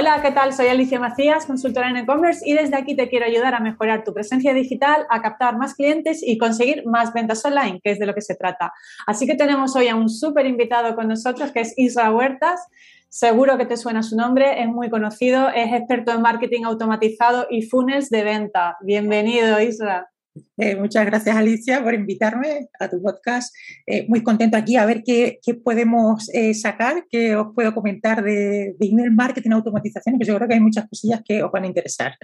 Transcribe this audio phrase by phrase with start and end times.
[0.00, 0.52] Hola, ¿qué tal?
[0.52, 4.14] Soy Alicia Macías, consultora en e-commerce y desde aquí te quiero ayudar a mejorar tu
[4.14, 8.14] presencia digital, a captar más clientes y conseguir más ventas online, que es de lo
[8.14, 8.72] que se trata.
[9.08, 12.60] Así que tenemos hoy a un súper invitado con nosotros que es Isra Huertas.
[13.08, 17.62] Seguro que te suena su nombre, es muy conocido, es experto en marketing automatizado y
[17.62, 18.76] funnels de venta.
[18.80, 20.08] Bienvenido, Isra.
[20.56, 23.54] Eh, muchas gracias, Alicia, por invitarme a tu podcast.
[23.86, 28.74] Eh, muy contento aquí a ver qué, podemos eh, sacar, qué os puedo comentar de,
[28.78, 31.68] de, email marketing, automatización, que yo creo que hay muchas cosillas que os van a
[31.68, 32.16] interesar.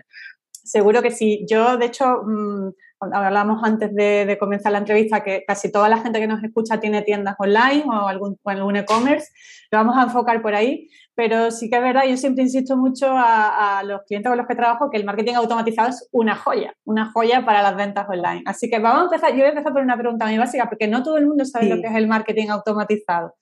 [0.65, 1.45] Seguro que sí.
[1.49, 2.71] Yo, de hecho, mm,
[3.13, 7.03] hablamos antes de, comenzar la entrevista que casi toda la gente que nos escucha tiene
[7.03, 9.31] tiendas online o algún, algún e-commerce.
[9.71, 10.89] Lo vamos a enfocar por ahí.
[11.15, 14.57] Pero sí que es verdad, yo siempre insisto mucho a, los clientes con los que
[14.57, 18.43] trabajo que el marketing automatizado es una joya, una joya para las ventas online.
[18.47, 20.89] Así que vamos a empezar, yo voy a empezar por una pregunta muy básica, porque
[20.89, 23.37] no todo el mundo sabe lo que es el marketing automatizado.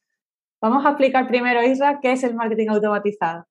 [0.60, 3.46] Vamos a explicar primero, Isra, qué es el marketing automatizado.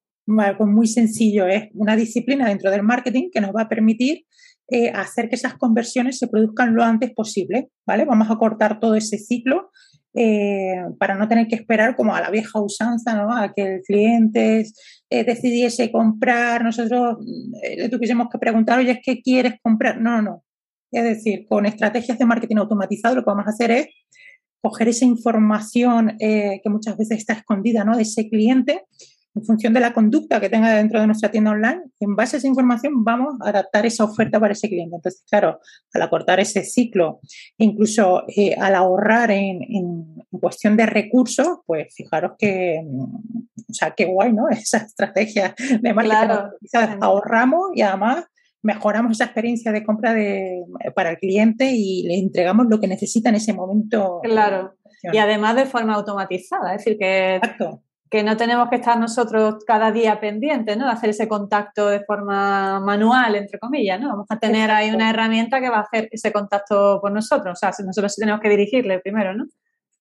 [0.59, 4.25] Muy sencillo, es una disciplina dentro del marketing que nos va a permitir
[4.73, 8.05] eh, hacer que esas conversiones se produzcan lo antes posible, ¿vale?
[8.05, 9.69] Vamos a cortar todo ese ciclo
[10.13, 13.35] eh, para no tener que esperar como a la vieja usanza, ¿no?
[13.35, 14.65] A que el cliente
[15.09, 17.17] eh, decidiese comprar, nosotros
[17.61, 19.99] le tuviésemos que preguntar, oye, ¿qué quieres comprar?
[19.99, 20.45] No, no.
[20.89, 23.87] Es decir, con estrategias de marketing automatizado lo que vamos a hacer es
[24.61, 27.97] coger esa información que muchas veces está escondida, ¿no?
[27.97, 28.83] De ese cliente
[29.33, 32.39] en función de la conducta que tenga dentro de nuestra tienda online, en base a
[32.39, 34.95] esa información vamos a adaptar esa oferta para ese cliente.
[34.95, 35.59] Entonces, claro,
[35.93, 37.21] al acortar ese ciclo,
[37.57, 39.59] incluso eh, al ahorrar en,
[40.29, 44.49] cuestión de recursos, pues fijaros que, o sea, qué guay, ¿no?
[44.49, 46.17] Esa estrategia de marketing.
[46.71, 46.97] Claro.
[46.99, 48.25] Ahorramos y además
[48.63, 50.63] mejoramos esa experiencia de compra de,
[50.95, 54.19] para el cliente y le entregamos lo que necesita en ese momento.
[54.23, 54.75] Claro.
[55.11, 57.81] Y además de forma automatizada, es decir, que Exacto
[58.11, 60.85] que no tenemos que estar nosotros cada día pendientes, ¿no?
[60.85, 64.09] De hacer ese contacto de forma manual, entre comillas, ¿no?
[64.09, 67.53] Vamos a tener ahí una herramienta que va a hacer ese contacto por nosotros.
[67.53, 69.45] O sea, nosotros tenemos que dirigirle primero, ¿no?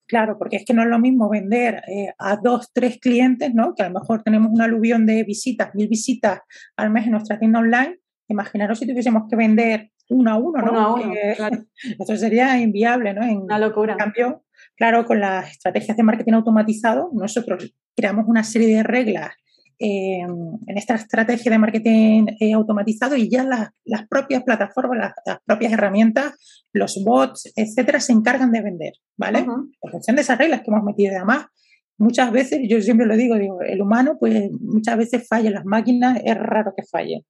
[0.09, 3.77] Claro, porque es que no es lo mismo vender eh, a dos, tres clientes, ¿no?
[3.77, 6.41] Que a lo mejor tenemos un aluvión de visitas, mil visitas
[6.77, 8.01] al mes en nuestra tienda online.
[8.27, 10.73] Imaginaros si tuviésemos que vender uno a uno, ¿no?
[10.73, 11.15] Uno a uno,
[12.01, 13.23] Eso sería inviable, ¿no?
[13.23, 13.93] En, Una locura.
[13.93, 14.43] En cambio,
[14.81, 19.35] claro, con las estrategias de marketing automatizado, nosotros creamos una serie de reglas
[19.79, 25.75] eh, en esta estrategia de marketing eh, automatizado y ya las, propias plataformas, las, propias
[25.75, 29.41] herramientas, los bots, etcétera, se encargan de vender, ¿vale?
[29.41, 31.15] En función de esas reglas que hemos metido.
[31.15, 31.45] Además,
[31.99, 36.23] muchas veces, yo siempre lo digo, digo, el humano, pues muchas veces falla, las máquinas
[36.25, 37.21] es raro que fallen.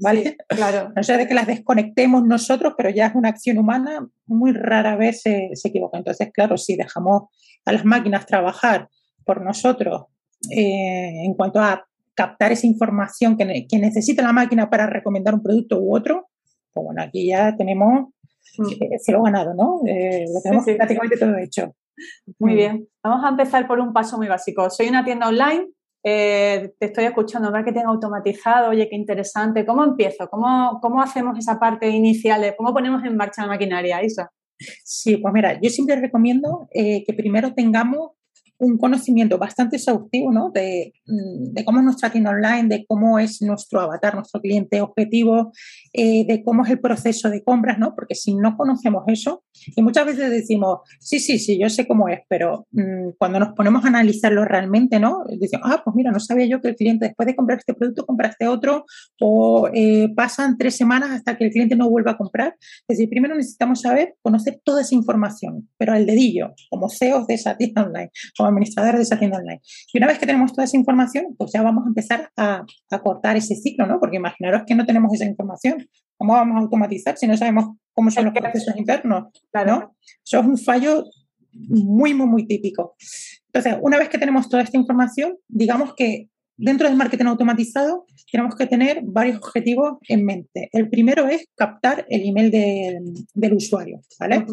[0.00, 0.36] ¿Vale?
[0.48, 0.92] claro.
[0.94, 4.96] No sé de que las desconectemos nosotros, pero ya es una acción humana, muy rara
[4.96, 5.98] vez se, se equivoca.
[5.98, 7.24] Entonces, claro, si dejamos
[7.64, 8.88] a las máquinas trabajar
[9.24, 10.04] por nosotros
[10.50, 15.42] eh, en cuanto a captar esa información que, que, necesita la máquina para recomendar un
[15.42, 16.28] producto u otro,
[16.72, 18.08] pues bueno, aquí ya tenemos
[18.56, 18.68] mm.
[18.80, 19.80] eh, se lo ganado, ¿no?
[19.86, 21.74] Eh, lo tenemos prácticamente todo hecho.
[22.38, 22.56] Muy mm.
[22.56, 22.88] bien.
[23.02, 24.70] Vamos a empezar por un paso muy básico.
[24.70, 25.68] Soy una tienda online,
[26.10, 29.66] te estoy escuchando, marketing automatizado, oye, qué interesante.
[29.66, 30.28] ¿Cómo empiezo?
[30.28, 32.54] ¿Cómo, cómo hacemos esa parte inicial?
[32.56, 34.30] ¿Cómo ponemos en marcha la maquinaria, Isa?
[34.84, 38.12] Sí, pues mira, yo siempre recomiendo que primero tengamos
[38.58, 40.50] un conocimiento bastante exhaustivo ¿no?
[40.50, 44.80] de, mm, de, cómo es nuestra tienda online, de cómo es nuestro avatar, nuestro cliente
[44.80, 45.52] objetivo,
[45.92, 47.94] eh, de cómo es el proceso de compras, ¿no?
[47.94, 49.42] Porque si no conocemos eso,
[49.74, 53.54] y muchas veces decimos, sí, sí, sí, yo sé cómo es, pero mmm, cuando nos
[53.54, 55.24] ponemos a analizarlo realmente, ¿no?
[55.28, 58.06] Decimos, ah, pues mira, no sabía yo que el cliente después de comprar este producto
[58.06, 58.84] compra este otro,
[59.20, 62.56] o eh, pasan tres semanas hasta que el cliente no vuelva a comprar.
[62.88, 67.34] Es decir, primero necesitamos saber, conocer toda esa información, pero al dedillo, como CEOs de
[67.34, 68.10] esa tienda online,
[68.48, 69.60] administrador de esa tienda online.
[69.92, 72.64] Y una vez que tenemos toda esa información, pues ya vamos a empezar a,
[73.02, 74.00] cortar ese ciclo, ¿no?
[74.00, 75.86] Porque imaginaros que no tenemos esa información.
[76.16, 79.24] ¿Cómo vamos a automatizar si no sabemos cómo son los procesos internos?
[79.66, 79.96] ¿no?
[80.24, 81.04] Eso es un fallo
[81.52, 82.96] muy, muy, muy típico.
[83.46, 88.54] Entonces, una vez que tenemos toda esta información, digamos que dentro del marketing automatizado tenemos
[88.56, 90.68] que tener varios objetivos en mente.
[90.72, 94.46] El primero es captar el email del usuario, ¿vale?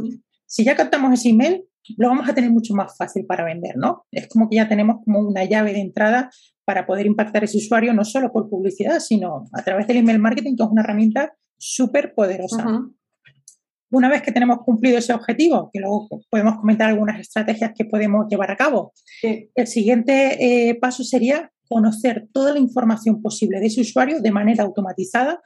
[0.46, 1.64] Si ya captamos ese email,
[1.98, 4.06] lo vamos a tener mucho más fácil para vender, ¿no?
[4.12, 6.30] Es como que ya tenemos como una llave de entrada
[6.66, 10.20] para poder impactar a ese usuario no solo por publicidad, sino a través del email
[10.20, 12.66] marketing, que es una herramienta súper poderosa.
[13.92, 18.26] Una vez que tenemos cumplido ese objetivo, que luego podemos comentar algunas estrategias que podemos
[18.30, 23.82] llevar a cabo, el siguiente eh, paso sería conocer toda la información posible de ese
[23.82, 25.42] usuario de manera automatizada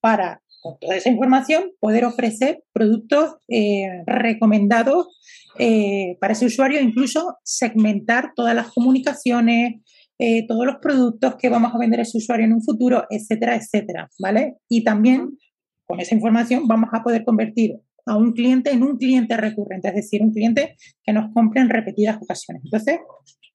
[0.00, 5.08] para con toda esa información, poder ofrecer productos eh, recomendados
[5.58, 9.80] eh, para ese usuario, incluso segmentar todas las comunicaciones,
[10.18, 13.56] eh, todos los productos que vamos a vender a ese usuario en un futuro, etcétera,
[13.56, 14.56] etcétera, ¿vale?
[14.68, 15.36] Y también
[15.84, 17.76] con esa información vamos a poder convertir
[18.06, 21.68] a un cliente en un cliente recurrente, es decir, un cliente que nos compre en
[21.68, 22.62] repetidas ocasiones.
[22.64, 23.00] Entonces,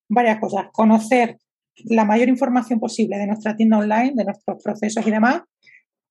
[0.09, 0.65] varias cosas.
[0.73, 1.37] Conocer
[1.85, 5.41] la mayor información posible de nuestra tienda online, de nuestros procesos y demás.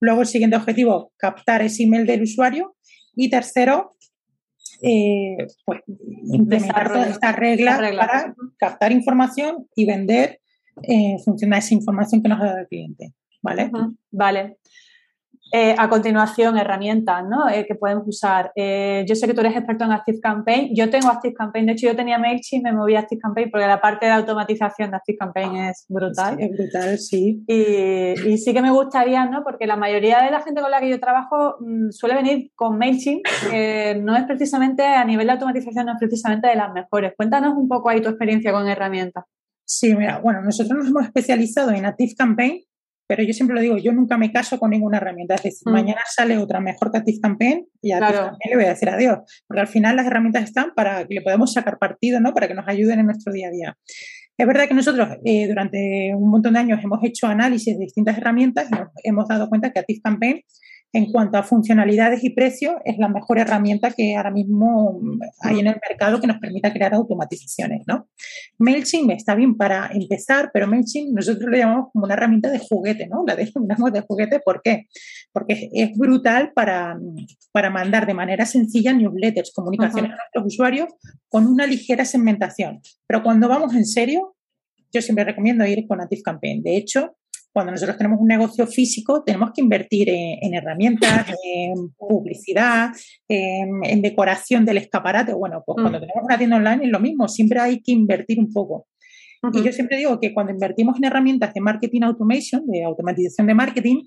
[0.00, 2.76] Luego, el siguiente objetivo, captar ese email del usuario.
[3.14, 3.92] Y tercero,
[4.82, 5.80] eh, pues,
[6.32, 10.40] implementar todas estas reglas para captar información y vender
[10.82, 13.12] en función de esa información que nos ha dado el cliente.
[13.42, 13.70] ¿Vale?
[14.10, 14.58] Vale.
[15.52, 17.48] Eh, a continuación, herramientas ¿no?
[17.48, 18.52] Eh, que podemos usar.
[18.54, 20.74] Eh, yo sé que tú eres experto en ActiveCampaign.
[20.74, 21.66] Yo tengo ActiveCampaign.
[21.66, 24.96] De hecho, yo tenía MailChimp, me moví a ActiveCampaign porque la parte de automatización de
[24.98, 26.36] ActiveCampaign es brutal.
[26.38, 27.42] es brutal, sí.
[27.48, 29.42] Y, sí que me gustaría, ¿no?
[29.42, 32.78] Porque la mayoría de la gente con la que yo trabajo mm, suele venir con
[32.78, 37.12] MailChimp, que no es precisamente, a nivel de automatización, no es precisamente de las mejores.
[37.16, 39.24] Cuéntanos un poco ahí tu experiencia con herramientas.
[39.64, 42.60] Sí, mira, bueno, nosotros nos hemos especializado en ActiveCampaign
[43.10, 45.34] pero yo siempre lo digo, yo nunca me caso con ninguna herramienta.
[45.34, 45.72] Es decir, mm.
[45.72, 48.38] mañana sale otra mejor que ActiveCampaign y a claro.
[48.48, 49.18] le voy a decir adiós.
[49.48, 52.32] Porque al final las herramientas están para que le podamos sacar partido, ¿no?
[52.32, 53.76] Para que nos ayuden en nuestro día a día.
[54.38, 58.16] Es verdad que nosotros eh, durante un montón de años hemos hecho análisis de distintas
[58.16, 60.42] herramientas y nos hemos dado cuenta que ActiveCampaign
[60.92, 65.00] en cuanto a funcionalidades y precios, es la mejor herramienta que ahora mismo
[65.40, 68.08] hay en el mercado que nos permita crear automatizaciones, ¿no?
[68.58, 73.06] MailChimp está bien para empezar, pero MailChimp nosotros lo llamamos como una herramienta de juguete,
[73.06, 73.24] ¿no?
[73.24, 74.86] La denominamos de juguete, ¿por qué?
[75.32, 76.98] Porque es brutal para,
[77.52, 80.88] para mandar de manera sencilla newsletters, comunicaciones a nuestros usuarios
[81.28, 82.80] con una ligera segmentación.
[83.06, 84.34] Pero cuando vamos en serio,
[84.92, 86.62] yo siempre recomiendo ir con ActiveCampaign.
[86.64, 87.16] De hecho,
[87.52, 92.90] cuando nosotros tenemos un negocio físico, tenemos que invertir en, herramientas, en publicidad,
[93.28, 95.32] en, decoración del escaparate.
[95.34, 96.02] Bueno, pues cuando mm.
[96.02, 98.86] tenemos una tienda online es lo mismo, siempre hay que invertir un poco.
[99.54, 103.54] Y yo siempre digo que cuando invertimos en herramientas de marketing automation, de automatización de
[103.54, 104.02] marketing,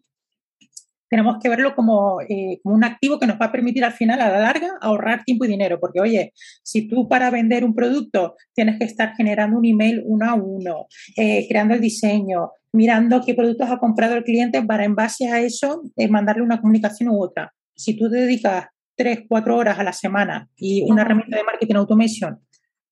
[1.13, 4.19] tenemos que verlo como, eh, como, un activo que nos va a permitir al final,
[4.19, 5.79] a la larga, ahorrar tiempo y dinero.
[5.79, 6.33] Porque, oye,
[6.63, 10.87] si tú para vender un producto tienes que estar generando un email uno a uno,
[11.15, 15.39] eh, creando el diseño, mirando qué productos ha comprado el cliente para en base a
[15.39, 17.53] eso eh, mandarle una comunicación u otra.
[17.75, 18.65] Si tú te dedicas
[18.95, 22.39] tres, cuatro horas a la semana y una herramienta de marketing automation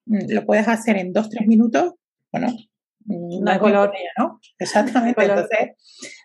[0.06, 1.94] mm, lo puedes hacer en dos, tres minutos,
[2.31, 2.50] bueno,
[3.06, 3.91] mm, no hay color.
[4.19, 4.39] ¿no?
[4.59, 5.25] Exactamente.
[5.25, 5.69] Entonces,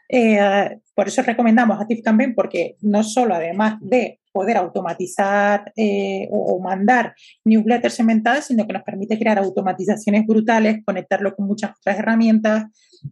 [0.09, 7.15] eh, por eso recomendamos ActiveCampaign porque no solo además de poder automatizar eh, o, mandar
[7.45, 12.65] newsletters segmentadas, sino que nos permite crear automatizaciones brutales, conectarlo con muchas otras herramientas.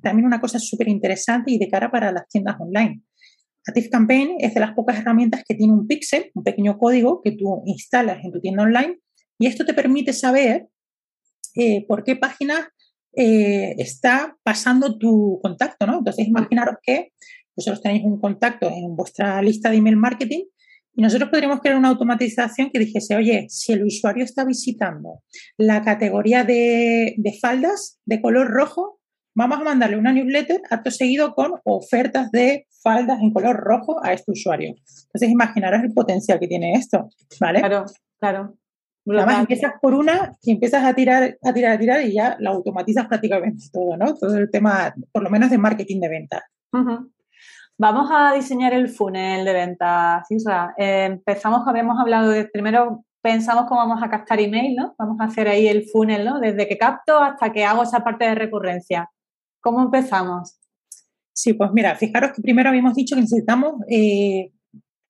[0.03, 3.01] También una cosa súper interesante y de cara para las tiendas online.
[3.67, 7.63] ActiveCampaign es de las pocas herramientas que tiene un pixel, un pequeño código que tú
[7.65, 8.99] instalas en tu tienda online
[9.39, 10.69] y esto te permite saber
[11.55, 12.67] eh, por qué páginas
[13.17, 15.99] eh, está pasando tu contacto, ¿no?
[15.99, 17.13] Entonces, imaginaros que
[17.57, 20.45] vosotros tenéis un contacto en vuestra lista de email marketing
[20.97, 25.23] y nosotros podríamos crear una automatización que dijese, oye, si el usuario está visitando
[25.57, 29.01] la categoría de, faldas de color rojo,
[29.35, 34.13] vamos a mandarle una newsletter acto seguido con ofertas de faldas en color rojo a
[34.13, 34.75] este usuario.
[35.07, 37.09] Entonces, imaginaros el potencial que tiene esto,
[37.41, 37.59] ¿vale?
[37.61, 37.85] Claro,
[38.21, 38.57] claro.
[39.07, 42.51] Además, empiezas por una y empiezas a tirar, a tirar, a tirar y ya la
[42.51, 44.15] automatizas prácticamente todo, ¿no?
[44.15, 46.43] Todo el tema, por lo menos de marketing de ventas.
[47.77, 50.75] Vamos a diseñar el funnel de ventas, Isra.
[50.79, 54.95] Eh, empezamos, habíamos hablado de, primero pensamos cómo vamos a captar email, ¿no?
[54.99, 56.41] Vamos a hacer ahí el funnel, ¿no?
[56.41, 59.11] Desde que capto hasta que hago esa parte de recurrencia.
[59.61, 60.59] ¿Cómo empezamos?
[61.33, 64.53] Sí, pues mira, fijaros que primero habíamos dicho que necesitamos eh,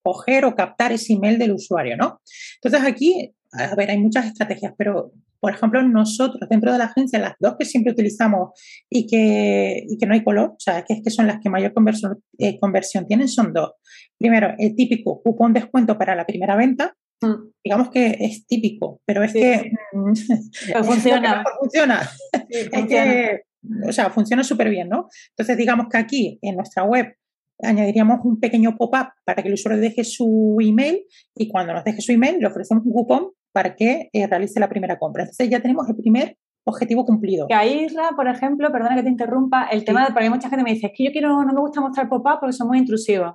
[0.00, 2.20] coger o captar ese email del usuario, ¿no?
[2.62, 5.12] Entonces aquí a ver, hay muchas estrategias, pero
[5.44, 8.58] por ejemplo, nosotros dentro de la agencia, las dos que siempre utilizamos
[8.88, 11.50] y que, y que no hay color, o sea, que es que son las que
[11.50, 13.72] mayor conversión, eh, conversión tienen, son dos.
[14.18, 16.96] Primero, el típico cupón descuento para la primera venta.
[17.20, 17.50] Mm.
[17.62, 19.70] Digamos que es típico, pero es que.
[20.82, 21.44] funciona.
[21.60, 22.08] funciona.
[22.48, 23.42] es que,
[23.86, 25.08] o sea, funciona súper bien, ¿no?
[25.36, 27.14] Entonces, digamos que aquí en nuestra web
[27.62, 31.04] añadiríamos un pequeño pop-up para que el usuario deje su email
[31.36, 34.68] y cuando nos deje su email le ofrecemos un cupón para que eh, realice la
[34.68, 35.22] primera compra.
[35.22, 37.46] Entonces ya tenemos el primer objetivo cumplido.
[37.46, 40.48] Que ahí, Isra, por ejemplo, perdona que te interrumpa, el tema de, porque hay mucha
[40.48, 42.66] gente que me dice, es que yo quiero, no me gusta mostrar pop-up porque son
[42.66, 43.34] muy intrusivos.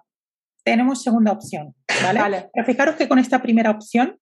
[0.66, 1.74] Tenemos segunda opción,
[2.04, 2.50] ¿vale?
[2.54, 4.18] Pero fijaros que con esta primera opción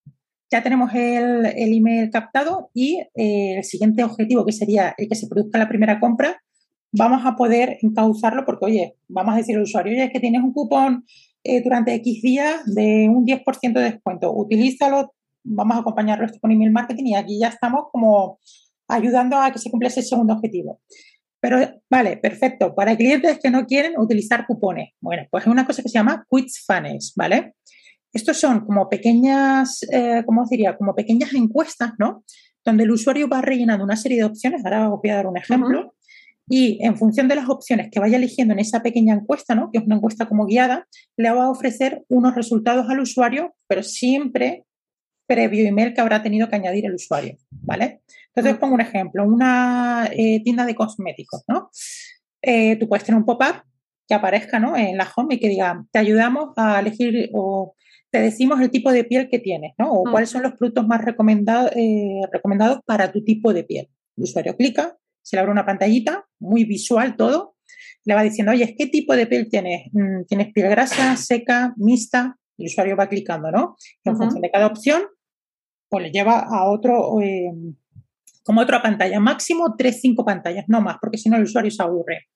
[0.51, 5.27] ya tenemos el, email captado y eh, el siguiente objetivo, que sería el que se
[5.27, 6.39] produzca la primera compra,
[6.91, 10.43] vamos a poder encauzarlo porque, oye, vamos a decir al usuario, oye, es que tienes
[10.43, 11.05] un cupón
[11.43, 15.15] eh, durante X días de un 10% de descuento, utilízalo,
[15.47, 18.39] vamos a acompañarlo esto con email marketing y aquí ya estamos como
[18.87, 20.81] ayudando a que se cumpla ese segundo objetivo.
[21.39, 22.73] Pero, vale, perfecto.
[22.73, 24.89] Para clientes que no quieren utilizar cupones.
[24.99, 27.53] Bueno, pues es una cosa que se llama Quiz Funnels, ¿vale?
[28.11, 30.75] Estos son como pequeñas, eh, ¿cómo diría?
[30.77, 32.23] Como pequeñas encuestas, ¿no?
[32.65, 34.65] Donde el usuario va rellenando una serie de opciones.
[34.65, 35.93] Ahora os voy a dar un ejemplo.
[36.49, 39.69] Y en función de las opciones que vaya eligiendo en esa pequeña encuesta, ¿no?
[39.71, 40.87] que es una encuesta como guiada,
[41.17, 44.65] le va a ofrecer unos resultados al usuario, pero siempre
[45.27, 48.01] previo email que habrá tenido que añadir el usuario, ¿vale?
[48.27, 51.69] Entonces os pongo un ejemplo, una eh, tienda de cosméticos, ¿no?
[52.41, 53.63] Eh, tú puedes tener un pop-up
[54.07, 54.77] que aparezca ¿no?
[54.77, 57.75] en la home y que diga, te ayudamos a elegir o
[58.09, 59.91] te decimos el tipo de piel que tienes, ¿no?
[59.91, 63.89] O cuáles son los productos más recomendados, eh, recomendados para tu tipo de piel.
[64.15, 67.55] El usuario clica, se le abre una pantallita, muy visual todo,
[68.05, 69.89] le va diciendo, oye, ¿qué tipo de piel tienes?
[69.91, 72.37] Mm, ¿Tienes piel grasa, seca, mixta?
[72.57, 73.75] El usuario va clicando, ¿no?
[74.05, 75.03] en función de cada opción,
[75.89, 77.51] pues le lleva a otro, eh,
[78.43, 81.83] como otra pantalla, máximo tres, cinco pantallas, no más, porque si no el usuario se
[81.83, 82.27] aburre.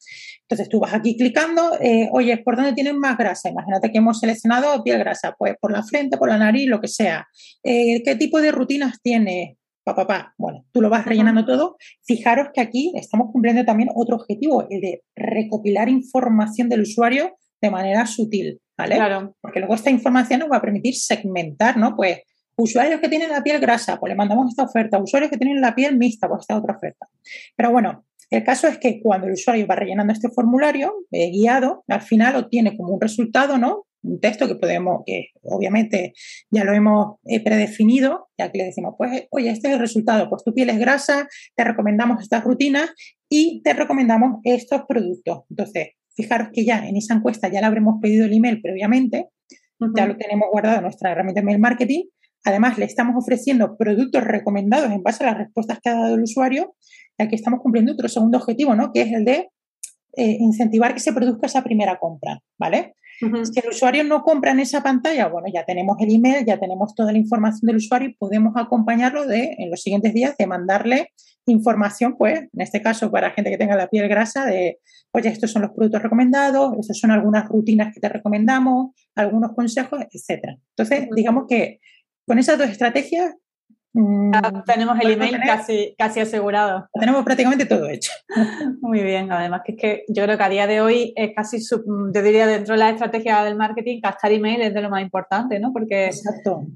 [0.41, 3.49] Entonces tú vas aquí clicando, eh, oye, ¿por dónde tienes más grasa?
[3.49, 6.89] Imagínate que hemos seleccionado piel grasa, pues por la frente, por la nariz, lo que
[6.89, 7.25] sea.
[7.63, 9.55] Eh, ¿Qué tipo de rutinas tienes?
[9.83, 11.77] papá, pa, Bueno, tú lo vas rellenando todo.
[12.03, 17.71] Fijaros que aquí estamos cumpliendo también otro objetivo, el de recopilar información del usuario de
[17.71, 18.95] manera sutil, ¿vale?
[18.95, 19.35] Claro.
[19.41, 21.95] Porque luego esta información nos va a permitir segmentar, ¿no?
[21.95, 22.19] Pues
[22.57, 25.01] usuarios que tienen la piel grasa, pues le mandamos esta oferta.
[25.01, 27.07] Usuarios que tienen la piel mixta, pues esta otra oferta.
[27.55, 31.83] Pero bueno, el caso es que cuando el usuario va rellenando este formulario eh, guiado,
[31.87, 33.85] al final obtiene como un resultado, ¿no?
[34.03, 36.13] un texto que podemos, que obviamente
[36.49, 40.29] ya lo hemos eh, predefinido, ya que le decimos, pues, oye, este es el resultado,
[40.29, 42.91] pues tu piel es grasa, te recomendamos estas rutinas
[43.29, 45.41] y te recomendamos estos productos.
[45.49, 49.27] Entonces, fijaros que ya en esa encuesta ya le habremos pedido el email previamente,
[49.95, 52.03] ya lo tenemos guardado en nuestra herramienta de mail marketing.
[52.43, 56.23] Además, le estamos ofreciendo productos recomendados en base a las respuestas que ha dado el
[56.23, 56.75] usuario,
[57.17, 58.91] ya que estamos cumpliendo otro segundo objetivo, ¿no?
[58.91, 59.49] Que es el de
[60.17, 62.95] eh, incentivar que se produzca esa primera compra, ¿vale?
[63.21, 66.95] Si el usuario no compra en esa pantalla, bueno, ya tenemos el email, ya tenemos
[66.95, 71.11] toda la información del usuario y podemos acompañarlo de, en los siguientes días de mandarle
[71.45, 74.79] información, pues, en este caso para gente que tenga la piel grasa, de,
[75.11, 79.99] oye, estos son los productos recomendados, estas son algunas rutinas que te recomendamos, algunos consejos,
[80.11, 80.57] etcétera.
[80.75, 81.79] Entonces, digamos que
[82.31, 83.35] con esas dos estrategias
[83.93, 84.31] Mm,
[84.65, 86.87] tenemos el email casi, casi asegurado.
[86.97, 88.11] Tenemos prácticamente todo hecho.
[88.81, 91.59] Muy bien, además que es que yo creo que a día de hoy es casi,
[91.59, 95.59] yo diría dentro de la estrategia del marketing, gastar email es de lo más importante,
[95.59, 95.73] ¿no?
[95.73, 96.09] Porque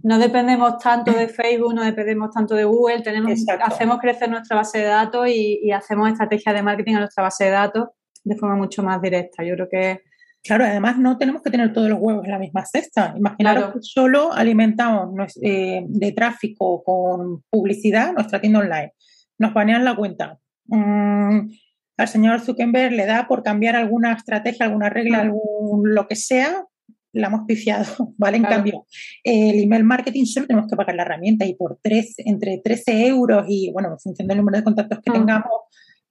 [0.03, 3.31] no dependemos tanto de Facebook, no dependemos tanto de Google, tenemos,
[3.61, 7.45] hacemos crecer nuestra base de datos y, y hacemos estrategias de marketing a nuestra base
[7.45, 7.87] de datos
[8.25, 9.43] de forma mucho más directa.
[9.43, 10.01] Yo creo que
[10.45, 13.15] Claro, además no tenemos que tener todos los huevos en la misma cesta.
[13.17, 15.09] Imaginaros que solo alimentamos
[15.41, 18.93] eh, de tráfico con publicidad nuestra tienda online.
[19.39, 20.37] Nos banean la cuenta.
[20.67, 21.49] Mm,
[21.97, 26.63] al señor Zuckerberg le da por cambiar alguna estrategia, alguna regla, algún, lo que sea,
[27.11, 27.85] la hemos pifiado,
[28.17, 28.37] ¿vale?
[28.37, 28.85] En cambio,
[29.23, 33.45] el email marketing solo tenemos que pagar la herramienta y por tres, entre 13 euros
[33.47, 35.13] y, bueno, en función del número de contactos que mm.
[35.13, 35.61] tengamos,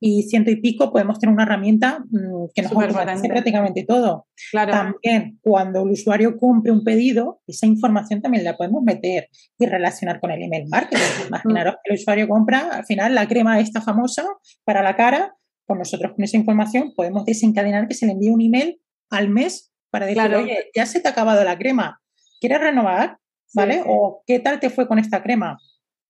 [0.06, 4.26] y ciento y pico podemos tener una herramienta mm, que nos hace prácticamente todo.
[4.52, 10.20] También cuando el usuario cumple un pedido, esa información también la podemos meter y relacionar
[10.20, 11.00] con el email marketing.
[11.28, 14.26] Imaginaros que el usuario compra al final la crema esta famosa
[14.64, 18.42] para la cara, pues nosotros con esa información podemos desencadenar que se le envíe un
[18.42, 22.02] email al mes para decir, oye, ya se te ha acabado la crema,
[22.42, 23.16] ¿quieres renovar?
[23.54, 23.82] ¿Vale?
[23.86, 25.56] O ¿qué tal te fue con esta crema?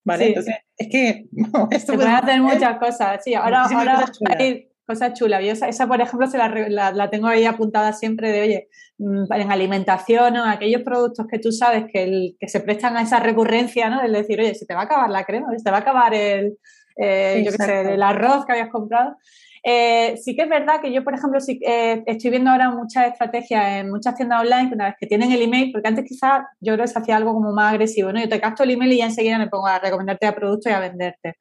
[0.04, 0.28] ¿Vale?
[0.28, 1.26] Entonces, es que...
[1.70, 3.34] esto se pueden hacer muchas cosas, sí.
[3.34, 4.36] Ahora, ahora cosas chulas.
[4.38, 5.62] hay cosas chulas.
[5.62, 8.68] esa, por ejemplo, se la, la, tengo ahí apuntada siempre de, oye,
[8.98, 13.02] mm, en alimentación o aquellos productos que tú sabes que, el, que se prestan a
[13.02, 14.02] esa recurrencia, ¿no?
[14.02, 16.14] Es decir, oye, se te va a acabar la crema, se te va a acabar
[16.14, 16.58] el,
[16.96, 19.16] eh, yo qué sé, el arroz que habías comprado.
[19.66, 23.06] Eh, sí que es verdad que yo, por ejemplo, sí, eh, estoy viendo ahora muchas
[23.06, 26.74] estrategias en muchas tiendas online una vez que tienen el email, porque antes quizás yo
[26.74, 28.20] creo que se hacía algo como más agresivo, ¿no?
[28.20, 30.74] Yo te gasto el email y ya enseguida me pongo a recomendarte a productos y
[30.74, 31.38] a venderte.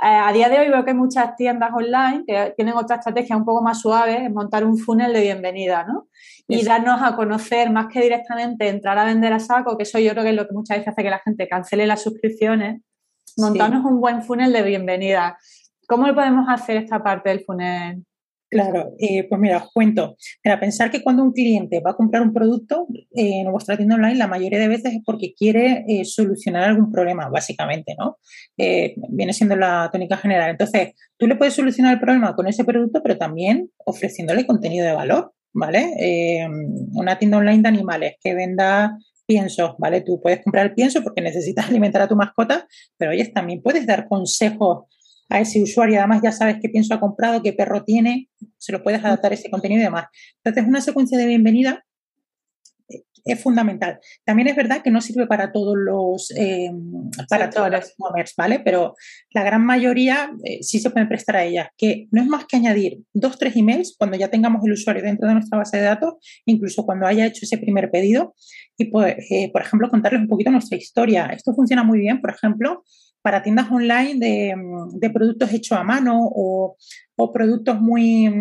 [0.00, 3.36] Eh, a día de hoy veo que hay muchas tiendas online que tienen otra estrategia
[3.36, 6.08] un poco más suave, es montar un funnel de bienvenida, ¿no?
[6.46, 10.12] Y darnos a conocer más que directamente entrar a vender a saco, que eso yo
[10.12, 12.80] creo que es lo que muchas veces hace que la gente cancele las suscripciones,
[13.36, 15.36] montarnos un buen funnel de bienvenida.
[15.88, 18.04] ¿Cómo lo podemos hacer esta parte del funnel?
[18.50, 20.16] Claro, eh, pues mira, os cuento.
[20.44, 23.94] Para pensar que cuando un cliente va a comprar un producto eh, en vuestra tienda
[23.94, 28.18] online, la mayoría de veces es porque quiere eh, solucionar algún problema, básicamente, ¿no?
[29.10, 30.50] viene siendo la tónica general.
[30.50, 34.92] Entonces, tú le puedes solucionar el problema con ese producto, pero también ofreciéndole contenido de
[34.92, 36.46] valor, ¿vale?
[36.92, 40.00] una tienda online de animales que venda piensos, ¿vale?
[40.00, 42.66] Tú puedes comprar el pienso porque necesitas alimentar a tu mascota,
[42.96, 44.86] pero oye, también puedes dar consejos
[45.28, 45.98] a ese usuario.
[45.98, 49.50] Además, ya sabes qué pienso ha comprado, qué perro tiene, se lo puedes adaptar ese
[49.50, 50.06] contenido y demás.
[50.42, 51.84] Entonces, una secuencia de bienvenida
[53.24, 53.98] es fundamental.
[54.24, 56.70] También es verdad que no sirve para todos los eh,
[57.28, 58.60] para todos los e-commerce, ¿vale?
[58.60, 58.94] Pero
[59.30, 62.56] la gran mayoría eh, sí se pueden prestar a ellas, que no es más que
[62.56, 66.14] añadir dos, tres emails cuando ya tengamos el usuario dentro de nuestra base de datos,
[66.46, 68.34] incluso cuando haya hecho ese primer pedido,
[68.76, 71.26] y pues, eh, por ejemplo, contarles un poquito nuestra historia.
[71.26, 72.84] Esto funciona muy bien, por ejemplo,
[73.28, 74.54] para tiendas online de,
[74.94, 76.78] de productos hechos a mano o,
[77.30, 78.32] productos muy,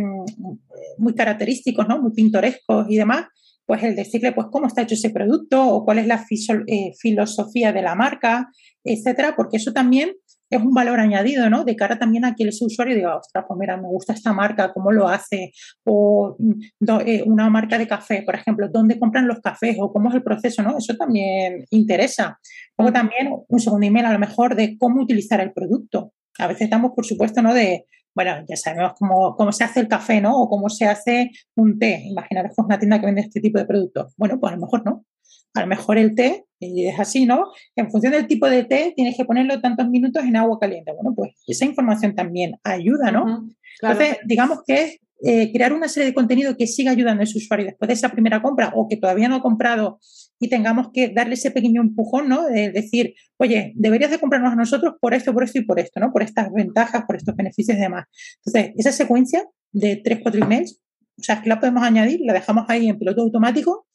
[0.97, 2.01] muy característicos, ¿no?
[2.01, 3.25] Muy pintorescos y demás
[3.65, 6.25] pues el decirle pues cómo está hecho ese producto o cuál es la
[6.67, 8.49] eh, filosofía de la marca,
[8.81, 10.13] etcétera, porque eso también
[10.49, 11.63] es un valor añadido, ¿no?
[11.63, 14.71] De cara también a que ese usuario diga, ostras, pues mira, me gusta esta marca,
[14.73, 15.51] cómo lo hace,
[15.83, 20.09] o mm, eh, una marca de café, por ejemplo, dónde compran los cafés o cómo
[20.09, 20.77] es el proceso, ¿no?
[20.77, 22.39] Eso también interesa.
[22.77, 26.13] Luego también un segundo email a lo mejor de cómo utilizar el producto.
[26.39, 27.53] A veces estamos, por supuesto, ¿no?
[27.53, 27.85] De,
[28.15, 30.41] bueno, ya sabemos cómo, cómo, se hace el café, ¿no?
[30.41, 32.03] O cómo se hace un té.
[32.05, 34.13] Imaginaros que es una tienda que vende este tipo de productos.
[34.17, 35.05] Bueno, pues a lo mejor no.
[35.57, 37.45] A lo mejor el té, y es así, ¿no?
[37.75, 40.91] En función del tipo de té, tienes que ponerlo tantos minutos en agua caliente.
[40.93, 43.47] Bueno, pues esa información también ayuda, ¿no?
[43.81, 47.39] Entonces, digamos que es eh, crear una serie de contenido que siga ayudando a ese
[47.39, 49.99] usuario después de esa primera compra o que todavía no ha comprado
[50.39, 52.45] y tengamos que darle ese pequeño empujón, ¿no?
[52.45, 55.99] De decir, oye, deberías de comprarnos a nosotros por esto, por esto y por esto,
[55.99, 56.11] ¿no?
[56.11, 58.05] Por estas ventajas, por estos beneficios y demás.
[58.45, 60.79] Entonces, esa secuencia de tres, cuatro emails,
[61.19, 63.86] o sea, que la podemos añadir, la dejamos ahí en piloto automático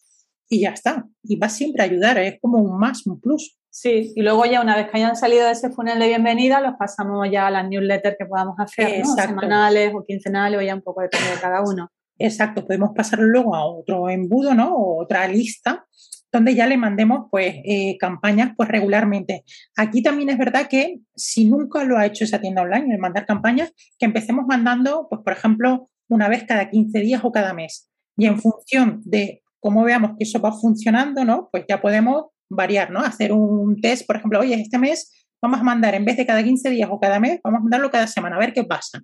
[0.52, 1.06] y ya está.
[1.22, 3.58] Y va siempre a ayudar, es como un más, un plus.
[3.70, 6.74] Sí, y luego ya una vez que hayan salido de ese funnel de bienvenida, los
[6.78, 9.14] pasamos ya a las newsletters que podamos hacer, ¿no?
[9.14, 11.90] semanales o quincenales, o ya un poco depende de cada uno.
[12.18, 14.74] Exacto, podemos pasarlo luego a otro embudo, ¿no?
[14.74, 15.86] O otra lista
[16.30, 19.44] donde ya le mandemos pues eh, campañas pues regularmente.
[19.76, 23.24] Aquí también es verdad que si nunca lo ha hecho esa tienda online, el mandar
[23.24, 27.90] campañas, que empecemos mandando, pues por ejemplo, una vez cada 15 días o cada mes.
[28.16, 31.48] Y en función de cómo veamos que eso va funcionando, ¿no?
[31.52, 33.00] Pues ya podemos variar, ¿no?
[33.00, 36.42] Hacer un test, por ejemplo, oye, este mes vamos a mandar, en vez de cada
[36.42, 39.00] 15 días o cada mes, vamos a mandarlo cada semana, a ver qué pasa.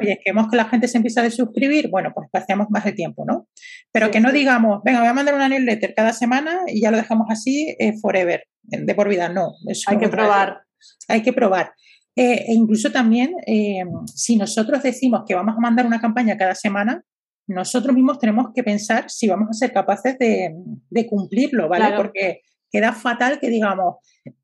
[0.00, 2.92] Oye, que vemos que la gente se empieza a suscribir, bueno, pues pasemos más de
[2.92, 3.46] tiempo, ¿no?
[3.92, 6.96] Pero que no digamos, venga, voy a mandar una newsletter cada semana y ya lo
[6.96, 9.52] dejamos así eh, forever, de por vida, no.
[9.86, 10.62] hay que probar.
[11.08, 11.72] Hay que probar.
[12.16, 16.54] Eh, e incluso también, eh, si nosotros decimos que vamos a mandar una campaña cada
[16.54, 17.02] semana,
[17.46, 21.96] nosotros mismos tenemos que pensar si vamos a ser capaces de, cumplirlo, ¿vale?
[21.96, 23.96] Porque queda fatal que digamos,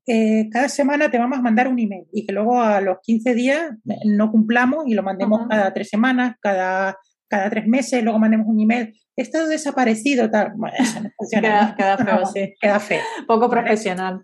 [0.07, 3.33] eh, cada semana te vamos a mandar un email y que luego a los 15
[3.33, 3.71] días
[4.05, 8.61] no cumplamos y lo mandemos cada tres semanas, cada, cada tres meses, luego mandemos un
[8.61, 8.93] email.
[9.15, 10.53] Esto desaparecido, tal.
[10.55, 11.75] Bueno, eso no funciona.
[11.77, 12.53] Queda, feo, sí.
[12.59, 13.01] Queda feo.
[13.27, 14.23] Poco profesional.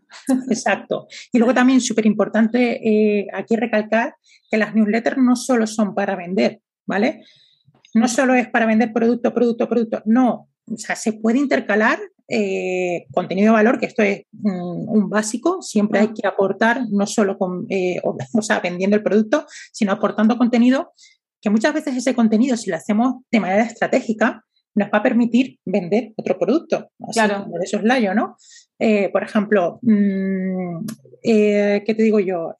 [0.49, 1.07] Exacto.
[1.31, 4.15] Y luego también súper importante eh, aquí recalcar
[4.49, 7.23] que las newsletters no solo son para vender, ¿vale?
[7.93, 10.01] No solo es para vender producto, producto, producto.
[10.05, 11.99] No, o sea, se puede intercalar
[12.31, 17.37] eh, contenido de valor, que esto es un básico, siempre hay que aportar, no solo
[17.37, 17.99] con, eh,
[18.33, 20.93] o, sea, vendiendo el producto, sino aportando contenido,
[21.41, 25.57] que muchas veces ese contenido, si lo hacemos de manera estratégica, nos va a permitir
[25.65, 26.91] vender otro producto.
[27.11, 27.47] claro.
[27.49, 28.37] De esos layos, ¿no?
[28.79, 30.85] Eh, por ejemplo, mm,
[31.21, 32.55] ¿qué te digo yo?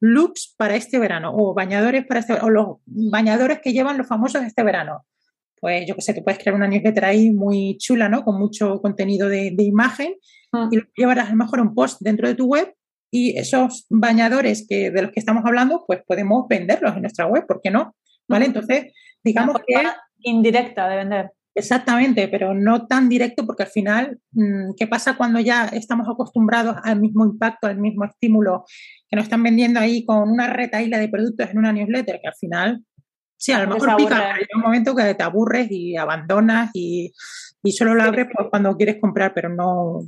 [0.00, 4.42] looks para este verano, o bañadores para este o los bañadores que llevan los famosos
[4.42, 5.04] este verano
[5.62, 8.24] pues yo qué sé, tú puedes crear una newsletter ahí muy chula, ¿no?
[8.24, 10.16] Con mucho contenido de, imagen
[10.50, 10.68] ah.
[10.72, 12.74] y llevarás a lo mejor un post dentro de tu web
[13.12, 17.46] y esos bañadores que, de los que estamos hablando, pues podemos venderlos en nuestra web,
[17.46, 17.94] ¿por qué no?
[18.26, 18.46] ¿Vale?
[18.46, 19.80] Entonces, digamos que...
[20.24, 21.30] Indirecta de vender.
[21.54, 26.76] Exactamente, pero no tan directo porque al final, mm, ¿qué pasa cuando ya estamos acostumbrados
[26.82, 28.64] al mismo impacto, al mismo estímulo
[29.08, 32.20] que nos están vendiendo ahí con una retaíla de productos en una newsletter?
[32.22, 32.82] Que al final
[33.42, 37.12] Sí, a lo mejor pica, hay un momento que te aburres y abandonas y,
[37.72, 40.02] solo lo abres pues, cuando quieres comprar, pero no,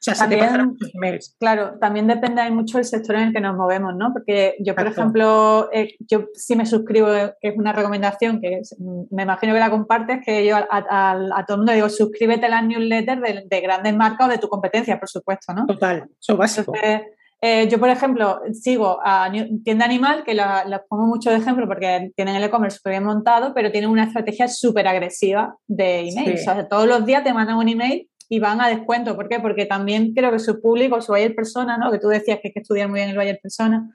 [0.00, 1.36] sea, también, se te muchos emails.
[1.40, 4.12] Claro, también depende hay mucho del sector en el que nos movemos, ¿no?
[4.12, 7.08] Porque yo, por ejemplo, eh, yo sí me suscribo,
[7.40, 8.60] que es una recomendación que
[9.10, 12.64] me imagino que la compartes, que yo a, todo el mundo digo, suscríbete a las
[12.64, 15.66] newsletters de, grandes marcas o de tu competencia, por supuesto, ¿no?
[15.66, 16.72] Total, eso básico.
[17.40, 19.30] Eh, yo, por ejemplo, sigo a
[19.64, 23.52] Tienda Animal, que la, pongo mucho de ejemplo porque tienen el e-commerce súper bien montado,
[23.54, 26.34] pero tienen una estrategia súper agresiva de email.
[26.34, 29.16] O sea, todos los días te mandan un email y van a descuento.
[29.16, 29.40] ¿Por qué?
[29.40, 31.90] Porque también creo que su público, su buyer persona, ¿no?
[31.90, 33.88] que tú decías que hay que estudiar muy bien el buyer persona,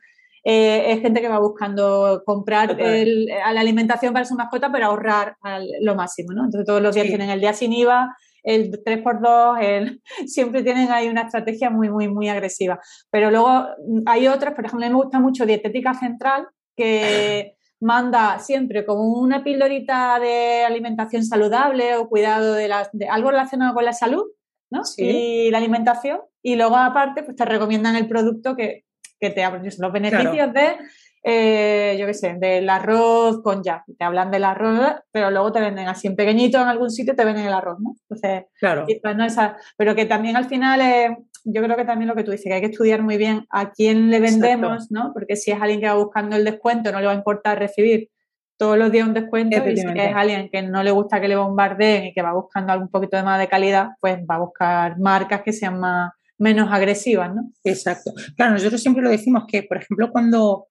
[0.44, 5.38] eh, es gente que va buscando comprar a la alimentación para su mascota, pero ahorrar
[5.82, 6.34] lo máximo.
[6.34, 6.46] ¿no?
[6.46, 11.08] Entonces, todos los días tienen el día sin IVA el 3x2, el, siempre tienen ahí
[11.08, 12.80] una estrategia muy, muy, muy agresiva.
[13.10, 17.56] Pero luego mm, hay otras, por ejemplo, a mí me gusta mucho Dietética Central, que
[17.84, 23.86] manda siempre como una pildorita de alimentación saludable o cuidado de, de algo relacionado con
[23.86, 24.24] la salud
[24.72, 24.82] ¿no?
[24.98, 26.20] y la alimentación.
[26.42, 28.86] Y luego, aparte, pues te recomiendan el producto que,
[29.20, 30.78] que te hablan los beneficios de,
[31.24, 33.84] eh, yo qué sé, del arroz con ya.
[33.98, 37.24] Te hablan del arroz, pero luego te venden así en pequeñito en algún sitio, te
[37.24, 37.96] venden el arroz, ¿no?
[38.10, 38.86] Entonces, claro.
[39.16, 42.32] no esa, pero que también al final, eh, yo creo que también lo que tú
[42.32, 45.12] dices, que hay que estudiar muy bien a quién le vendemos, ¿no?
[45.14, 48.10] Porque si es alguien que va buscando el descuento, no le va a importar recibir
[48.58, 51.36] todos los días un descuento y si es alguien que no le gusta que le
[51.36, 55.00] bombardeen y que va buscando algún poquito de más de calidad, pues va a buscar
[55.00, 57.52] marcas que sean más menos agresivas, ¿no?
[57.64, 58.12] Exacto.
[58.36, 60.68] Claro, nosotros siempre lo decimos que, por ejemplo, cuando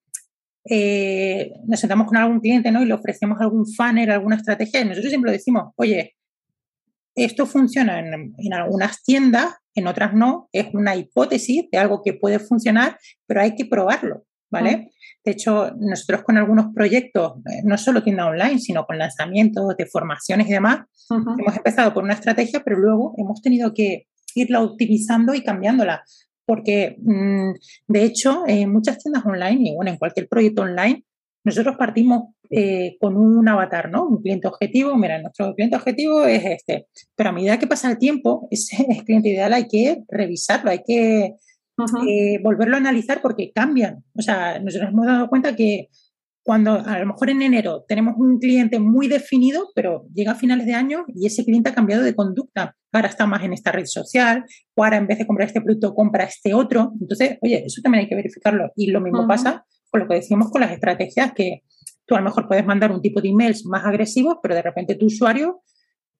[0.65, 2.83] eh, nos sentamos con algún cliente ¿no?
[2.83, 6.15] y le ofrecemos algún funnel, alguna estrategia, nosotros siempre lo decimos, oye,
[7.15, 12.15] esto funciona en, en, algunas tiendas, en otras no, es una hipótesis de algo que
[12.15, 14.91] puede funcionar, pero hay que probarlo, ¿vale?
[15.25, 19.87] De hecho, nosotros con algunos proyectos, eh, no solo tienda online, sino con lanzamientos de
[19.87, 20.81] formaciones y demás,
[21.11, 26.03] hemos empezado por una estrategia, pero luego hemos tenido que irla optimizando y cambiándola.
[26.45, 27.53] Porque, mm,
[27.87, 31.05] de hecho, en muchas tiendas online y bueno, en cualquier proyecto online,
[31.45, 34.07] nosotros partimos eh, con un avatar, ¿no?
[34.07, 34.97] Un cliente objetivo.
[34.97, 36.87] Mira, nuestro cliente objetivo es este.
[37.17, 41.35] Pero a medida que pasa el tiempo, ese cliente ideal hay que revisarlo, hay que
[42.07, 44.05] eh, volverlo a analizar porque cambian.
[44.17, 45.89] O sea, nosotros hemos dado cuenta que
[46.45, 50.67] cuando a lo mejor en enero tenemos un cliente muy definido, pero llega a finales
[50.67, 52.77] de año y ese cliente ha cambiado de conducta.
[52.93, 55.95] Ahora está más en esta red social, o ahora en vez de comprar este producto
[55.95, 56.93] compra este otro.
[57.01, 58.71] Entonces, oye, eso también hay que verificarlo.
[58.77, 61.63] Y lo mismo pasa con lo que decíamos con las estrategias, que
[62.07, 64.95] tú a lo mejor puedes mandar un tipo de emails más agresivos, pero de repente
[64.95, 65.63] tu usuario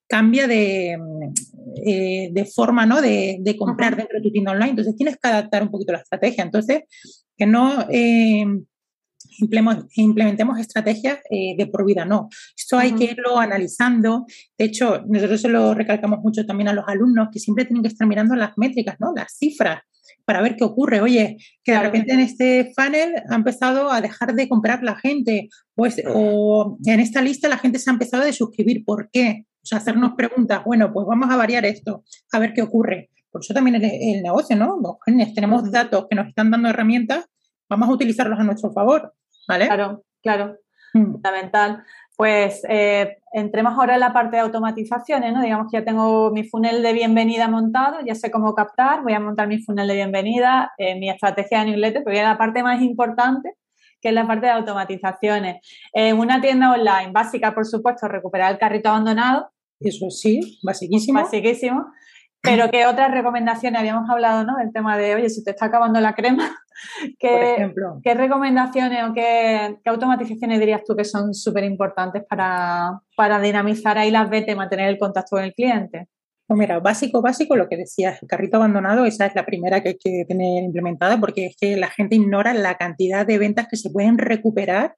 [0.07, 0.99] cambia de,
[1.87, 3.01] eh, de forma ¿no?
[3.01, 4.71] de, de comprar dentro de tu tienda online.
[4.71, 6.45] Entonces tienes que adaptar un poquito la estrategia.
[6.45, 6.83] Entonces,
[7.35, 8.45] que no eh,
[9.97, 12.29] implementemos estrategias eh, de por vida, no.
[12.55, 14.27] Esto hay que irlo analizando.
[14.59, 17.89] De hecho, nosotros se lo recalcamos mucho también a los alumnos que siempre tienen que
[17.89, 19.15] estar mirando las métricas, ¿no?
[19.17, 19.81] Las cifras
[20.25, 21.01] para ver qué ocurre.
[21.01, 25.49] Oye, que de repente en este funnel ha empezado a dejar de comprar la gente,
[25.75, 28.85] pues, o en esta lista la gente se ha empezado a suscribir.
[28.85, 29.47] ¿Por qué?
[29.63, 33.11] O sea, hacernos preguntas, bueno, pues vamos a variar esto, a ver qué ocurre.
[33.31, 34.79] Por eso también el, el negocio, ¿no?
[34.83, 37.27] Los tenemos datos que nos están dando herramientas,
[37.69, 39.15] vamos a utilizarlos a nuestro favor.
[39.47, 40.57] Claro, claro,
[40.95, 41.13] mm.
[41.13, 41.85] fundamental.
[42.17, 45.43] Pues eh, entremos ahora en la parte de automatizaciones, ¿no?
[45.43, 49.21] Digamos que ya tengo mi funnel de bienvenida montado, ya sé cómo captar, voy a
[49.21, 52.63] montar mi funnel de bienvenida, eh, mi estrategia de newsletter, pero voy a la parte
[52.63, 53.55] más importante,
[54.01, 55.67] que es la parte de automatizaciones.
[55.93, 59.51] En una tienda online, básica, por supuesto, recuperar el carrito abandonado.
[59.81, 61.21] Eso sí, basiquísimo.
[61.21, 61.87] Basiquísimo.
[62.43, 63.79] Pero ¿qué otras recomendaciones?
[63.79, 64.57] Habíamos hablado, ¿no?
[64.57, 66.51] Del tema de, oye, si te está acabando la crema,
[67.21, 73.97] ¿qué, ¿qué recomendaciones o qué, automatizaciones dirías tú que son súper importantes para, para dinamizar
[73.97, 76.09] ahí las y mantener el contacto con el cliente?
[76.49, 79.91] Pues mira, básico, básico, lo que decías, el carrito abandonado, esa es la primera que
[79.91, 83.77] hay que tener implementada porque es que la gente ignora la cantidad de ventas que
[83.77, 84.97] se pueden recuperar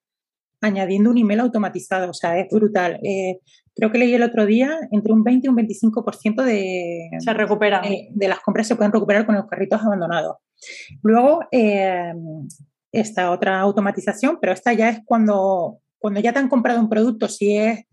[0.62, 2.11] añadiendo un email automatizado.
[2.11, 2.98] O sea, es brutal.
[3.02, 3.38] Eh,
[3.74, 7.82] creo que leí el otro día, entre un 20 y un 25% de, se recupera.
[7.82, 10.37] De, las compras se pueden recuperar con los carritos abandonados.
[11.02, 12.12] Luego, eh,
[12.92, 17.28] esta otra automatización, pero esta ya es cuando, cuando ya te han comprado un producto,
[17.28, 17.84] si es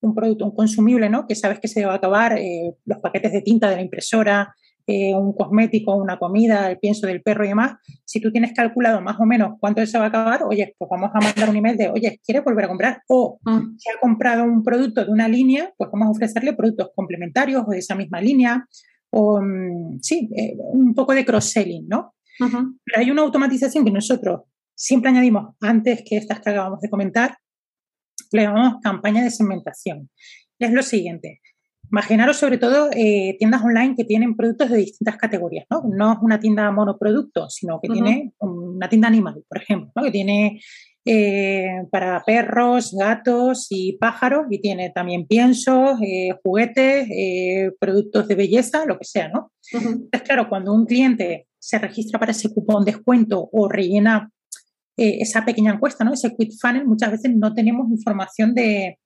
[0.00, 1.26] un producto, un consumible, ¿no?
[1.26, 4.54] Que sabes que se va a acabar, eh, los paquetes de tinta de la impresora,
[4.86, 9.00] eh, un cosmético, una comida, el pienso del perro y demás, si tú tienes calculado
[9.00, 11.76] más o menos cuánto se va a acabar, oye, pues vamos a mandar un email
[11.76, 13.02] de, oye, ¿quieres volver a comprar?
[13.08, 13.76] O mm.
[13.78, 17.70] si ha comprado un producto de una línea, pues vamos a ofrecerle productos complementarios o
[17.70, 18.66] de esa misma línea,
[19.10, 22.14] o mm, sí, eh, un poco de cross-selling, ¿no?
[22.38, 24.40] Pero hay una automatización que nosotros
[24.74, 27.38] siempre añadimos antes que estas que acabamos de comentar,
[28.32, 30.10] le llamamos campaña de segmentación.
[30.58, 31.40] Es lo siguiente,
[31.90, 35.82] Imaginaros sobre todo eh, tiendas online que tienen productos de distintas categorías, ¿no?
[35.88, 40.02] No es una tienda monoproducto, sino que tiene una tienda animal, por ejemplo, ¿no?
[40.02, 40.60] que tiene
[41.04, 47.08] eh, para perros, gatos y pájaros y tiene también piensos, eh, juguetes,
[47.78, 49.52] productos de belleza, lo que sea, ¿no?
[49.72, 54.30] Entonces, claro, cuando un cliente se registra para ese cupón descuento o rellena
[54.96, 56.12] esa pequeña encuesta, ¿no?
[56.12, 58.98] Ese quick funnel, muchas veces no tenemos información de,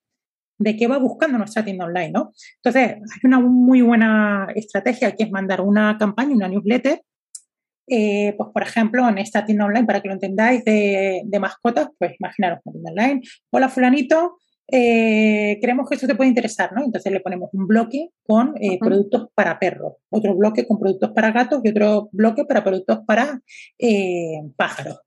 [0.58, 2.32] de qué va buscando nuestra tienda online, ¿no?
[2.56, 7.00] Entonces, hay una muy buena estrategia que es mandar una campaña, una newsletter,
[7.86, 12.12] eh, pues por ejemplo, en esta tienda online, para que lo entendáis, de, mascotas, pues
[12.18, 14.36] imaginaros una tienda online, hola fulanito,
[14.70, 16.84] eh, creemos que esto te puede interesar, ¿no?
[16.84, 21.32] Entonces le ponemos un bloque con eh, productos para perros, otro bloque con productos para
[21.32, 23.40] gatos y otro bloque para productos para
[24.56, 24.98] pájaros.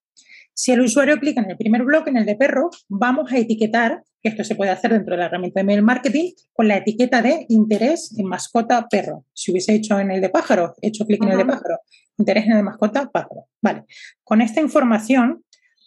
[0.53, 4.03] Si el usuario clica en el primer bloque, en el de perro, vamos a etiquetar,
[4.21, 7.21] que esto se puede hacer dentro de la herramienta de mail marketing, con la etiqueta
[7.21, 9.25] de interés en mascota perro.
[9.33, 11.79] Si hubiese hecho en el de pájaro, he hecho clic en el de pájaro,
[12.17, 13.47] interés en el de mascota pájaro.
[13.61, 13.85] Vale.
[14.23, 15.43] Con esta información,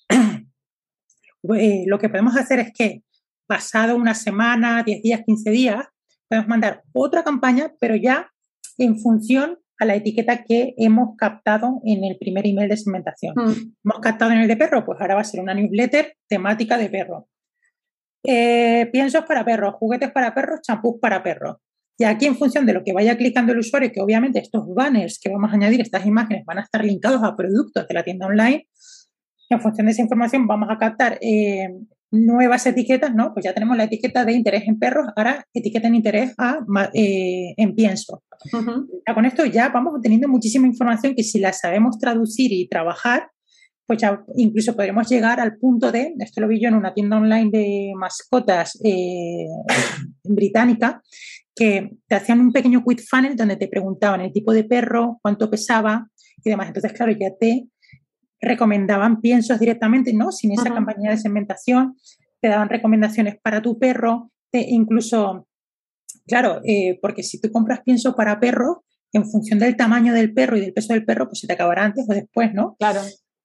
[1.57, 3.03] eh, lo que podemos hacer es que,
[3.47, 5.87] pasado una semana, 10 días, 15 días,
[6.29, 8.31] podemos mandar otra campaña, pero ya
[8.79, 13.35] en función a la etiqueta que hemos captado en el primer email de segmentación.
[13.37, 13.77] Mm.
[13.85, 16.91] Hemos captado en el de perro, pues ahora va a ser una newsletter temática de
[16.91, 17.29] perro.
[18.27, 21.57] Eh, piensos para perros, juguetes para perros, champús para perros.
[21.97, 25.21] Y aquí, en función de lo que vaya clicando el usuario, que obviamente estos banners
[25.23, 28.27] que vamos a añadir, estas imágenes, van a estar linkados a productos de la tienda
[28.27, 28.67] online,
[29.51, 31.69] en función de esa información vamos a captar eh,
[32.15, 33.33] nuevas etiquetas, ¿no?
[33.33, 36.59] Pues ya tenemos la etiqueta de interés en perros, ahora etiqueta en interés a,
[36.95, 38.23] eh, en pienso.
[39.15, 43.29] Con esto ya vamos teniendo muchísima información que si la sabemos traducir y trabajar,
[43.87, 47.17] pues ya incluso podremos llegar al punto de, esto lo vi yo en una tienda
[47.17, 49.47] online de mascotas eh,
[50.25, 51.03] británica,
[51.55, 55.51] que te hacían un pequeño quick funnel donde te preguntaban el tipo de perro, cuánto
[55.51, 56.09] pesaba
[56.43, 56.69] y demás.
[56.69, 57.67] Entonces, claro, ya te
[58.45, 60.31] recomendaban piensos directamente, ¿no?
[60.33, 61.97] Sin esa campaña de segmentación,
[62.41, 65.49] te daban recomendaciones para tu perro, te, incluso,
[66.27, 70.57] claro, eh, porque si tú compras pienso para perro, en función del tamaño del perro
[70.57, 72.77] y del peso del perro, pues se te acabará antes o después, ¿no?
[72.79, 73.01] Claro.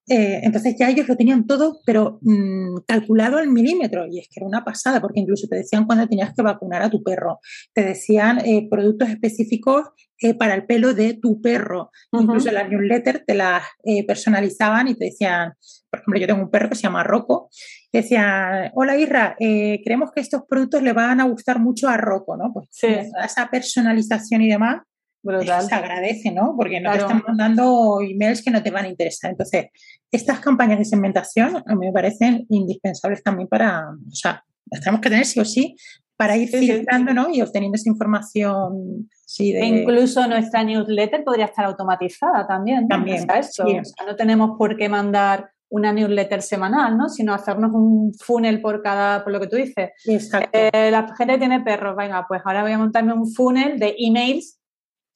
[0.10, 4.08] Eh, entonces ya ellos lo tenían todo, pero mm, calculado al milímetro.
[4.08, 6.89] Y es que era una pasada, porque incluso te decían cuando tenías que vacunar a
[6.89, 7.39] tu perro.
[7.74, 9.86] Te decían eh, productos específicos
[10.19, 11.91] eh, para el pelo de tu perro.
[12.12, 13.63] Incluso las newsletters te las
[14.08, 15.54] personalizaban y te decían,
[15.89, 17.50] por ejemplo, yo tengo un perro que se llama Rocco.
[17.93, 22.52] Decían, hola Irra, creemos que estos productos le van a gustar mucho a Rocco, ¿no?
[22.54, 24.82] Pues esa personalización y demás
[25.23, 26.55] se agradece, ¿no?
[26.58, 29.32] Porque no te están mandando emails que no te van a interesar.
[29.32, 29.67] Entonces,
[30.12, 35.01] estas campañas de segmentación a mí me parecen indispensables también para, o sea, las tenemos
[35.01, 35.75] que tener sí o sí
[36.19, 37.29] para ir filtrando ¿no?
[37.34, 39.10] y obteniendo esa información.
[39.25, 39.65] Sí, de...
[39.65, 42.89] incluso nuestra newsletter podría estar automatizada también.
[42.89, 43.25] También.
[43.38, 43.63] Eso.
[44.05, 47.08] no tenemos por qué mandar una newsletter semanal, ¿no?
[47.08, 49.91] Sino hacernos un funnel por cada, por lo que tú dices.
[50.05, 50.49] Exacto.
[50.51, 54.59] Eh, la gente tiene perros, venga, pues ahora voy a montarme un funnel de emails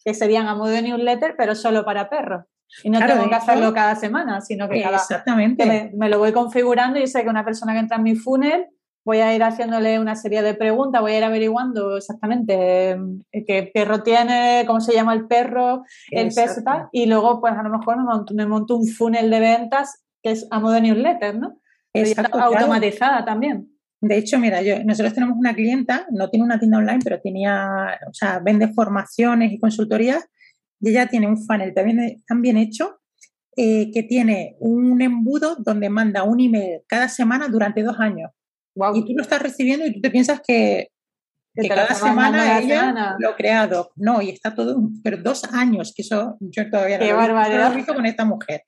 [0.03, 2.45] que serían a modo de newsletter, pero solo para perros.
[2.83, 5.91] Y no tengo que hacerlo cada semana, sino que cada exactamente.
[5.93, 8.67] me, lo voy configurando y sé que una persona que entra en mi funnel
[9.05, 12.91] voy a ir haciéndole una serie de preguntas, voy a ir averiguando exactamente
[13.31, 17.41] eh, qué perro tiene, cómo se llama el perro, el peso y tal, y luego
[17.41, 17.97] pues a lo mejor
[18.33, 21.59] me monto, un funnel de ventas que es a modo de newsletter, ¿no?
[21.93, 23.72] Exacto, automatizada también.
[24.05, 27.97] De hecho, mira, yo, nosotros tenemos una clienta, no tiene una tienda online, pero tenía,
[28.05, 30.25] o sea, vende formaciones y consultorías
[30.81, 32.99] y ella tiene un funnel también, tan bien hecho
[33.55, 38.29] eh, que tiene un embudo donde manda un email cada semana durante dos años.
[38.93, 40.89] Y tú lo estás recibiendo y tú te piensas que
[41.53, 43.91] que cada semana ella lo ha creado.
[43.95, 47.93] No, y está todo, pero dos años, que eso yo todavía no, lo, he visto
[47.93, 48.63] con esta mujer.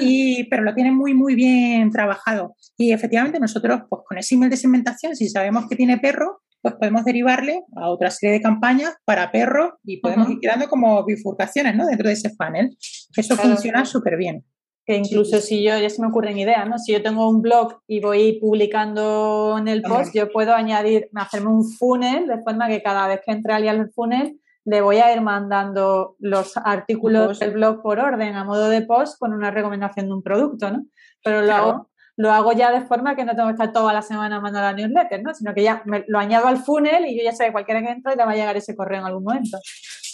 [0.00, 2.54] Y, pero lo tiene muy, muy bien trabajado.
[2.76, 6.74] Y efectivamente nosotros, pues con ese email de segmentación, si sabemos que tiene perro, pues
[6.74, 11.74] podemos derivarle a otra serie de campañas para perro y podemos ir creando como bifurcaciones
[11.74, 11.86] ¿no?
[11.86, 12.76] dentro de ese funnel.
[13.16, 14.44] Eso funciona súper bien
[14.84, 16.78] que incluso si yo, ya se me ocurren ideas, ¿no?
[16.78, 21.50] Si yo tengo un blog y voy publicando en el post, yo puedo añadir, hacerme
[21.50, 25.12] un funnel de forma que cada vez que entre alguien al funnel, le voy a
[25.14, 30.06] ir mandando los artículos del blog por orden a modo de post con una recomendación
[30.06, 30.84] de un producto, ¿no?
[31.24, 34.02] Pero lo, hago, lo hago ya de forma que no tengo que estar toda la
[34.02, 35.34] semana mandando la newsletter, ¿no?
[35.34, 37.90] Sino que ya me, lo añado al funnel y yo ya sé que cualquiera que
[37.90, 39.58] entre le va a llegar ese correo en algún momento.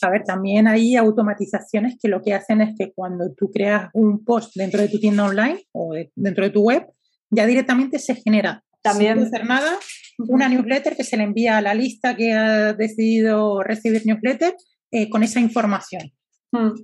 [0.02, 4.24] A ver, también hay automatizaciones que lo que hacen es que cuando tú creas un
[4.24, 6.86] post dentro de tu tienda online o dentro de tu web,
[7.30, 9.78] ya directamente se genera, también, sin hacer nada,
[10.18, 14.54] una newsletter que se le envía a la lista que ha decidido recibir newsletter
[14.90, 16.12] eh, con esa información.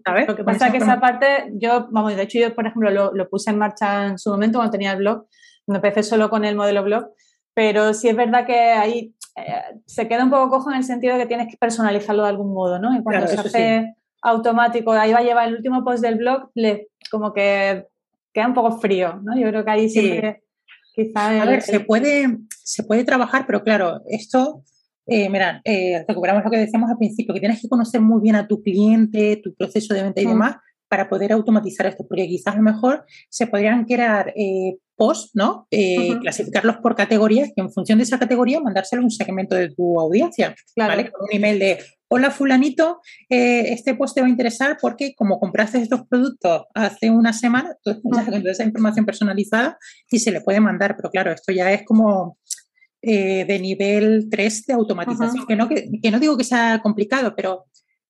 [0.04, 0.28] ¿sabes?
[0.28, 3.12] Lo que pasa es que esa parte, yo, vamos, de hecho yo, por ejemplo, lo,
[3.14, 5.26] lo, puse en marcha en su momento cuando tenía el blog,
[5.66, 7.06] no empecé solo con el modelo blog,
[7.54, 11.14] pero sí es verdad que ahí eh, se queda un poco cojo en el sentido
[11.14, 12.96] de que tienes que personalizarlo de algún modo, ¿no?
[12.96, 16.88] Y cuando se hace automático, ahí va a llevar el último post del blog, le,
[17.10, 17.86] como que
[18.32, 19.38] queda un poco frío, ¿no?
[19.38, 20.42] Yo creo que ahí siempre
[20.94, 21.42] quizá...
[21.42, 24.62] a ver, se, puede, se puede trabajar, pero claro, esto...
[25.06, 28.36] Eh, mira, eh, recuperamos lo que decíamos al principio, que tienes que conocer muy bien
[28.36, 30.30] a tu cliente, tu proceso de venta y mm.
[30.30, 30.56] demás,
[30.94, 35.66] para poder automatizar esto, porque quizás a lo mejor se podrían crear eh, posts, ¿no?
[35.72, 39.70] Eh, clasificarlos por categorías y en función de esa categoría mandárselo a un segmento de
[39.70, 41.10] tu audiencia, ¿vale?
[41.10, 45.40] Con un email de hola fulanito, eh, este post te va a interesar porque como
[45.40, 49.76] compraste estos productos hace una semana, entonces esa información personalizada
[50.12, 52.38] y se le puede mandar, pero claro, esto ya es como
[53.02, 57.66] de nivel 3 de automatización, que, no, que, no digo que sea complicado, pero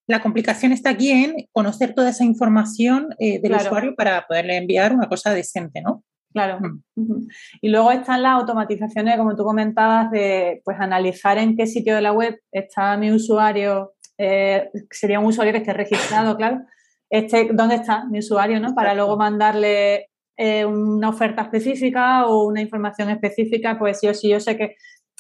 [0.07, 4.95] la complicación está aquí en conocer toda esa información eh, del usuario para poderle enviar
[4.95, 6.05] una cosa decente, ¿no?
[6.33, 6.59] Claro.
[6.97, 7.29] Mm.
[7.63, 12.03] Y luego están las automatizaciones, como tú comentabas, de pues analizar en qué sitio de
[12.03, 16.63] la web está mi usuario, eh, sería un usuario que esté registrado, claro.
[17.09, 18.59] Este, ¿Dónde está mi usuario?
[18.59, 18.75] ¿no?
[18.75, 24.41] Para luego mandarle eh, una oferta específica o una información específica, pues yo sí, yo
[24.41, 24.75] sé que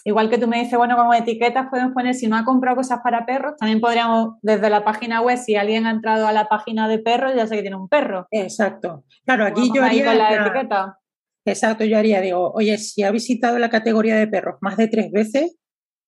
[0.04, 3.00] igual que tú me dices, bueno, como etiquetas podemos poner, si no ha comprado cosas
[3.02, 6.88] para perros, también podríamos, desde la página web, si alguien ha entrado a la página
[6.88, 8.26] de perros, ya sé que tiene un perro.
[8.30, 9.04] Exacto.
[9.24, 10.14] Claro, aquí yo haría...
[10.14, 10.98] la etiqueta.
[11.46, 15.10] Exacto, yo haría, digo, oye, si ha visitado la categoría de perros más de tres
[15.10, 15.56] veces,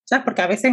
[0.05, 0.25] ¿sabes?
[0.25, 0.73] Porque a veces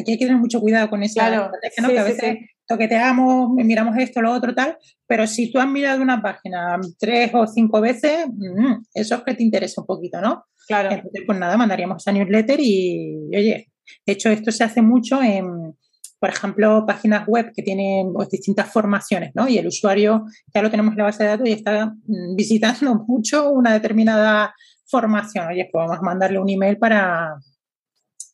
[0.00, 1.88] aquí hay que tener mucho cuidado con esa claro, ¿no?
[1.88, 4.76] que a veces toqueteamos, miramos esto, lo otro, tal,
[5.06, 9.34] pero si tú has mirado una página tres o cinco veces, mm, eso es que
[9.34, 10.44] te interesa un poquito, ¿no?
[10.68, 10.90] Claro.
[10.90, 13.72] Entonces, pues nada, mandaríamos esa newsletter y, oye,
[14.06, 15.74] de hecho, esto se hace mucho en,
[16.20, 19.48] por ejemplo, páginas web que tienen pues, distintas formaciones, ¿no?
[19.48, 22.94] Y el usuario ya lo tenemos en la base de datos y está mm, visitando
[23.08, 24.54] mucho una determinada
[24.86, 25.48] formación.
[25.48, 27.34] Oye, pues vamos a mandarle un email para,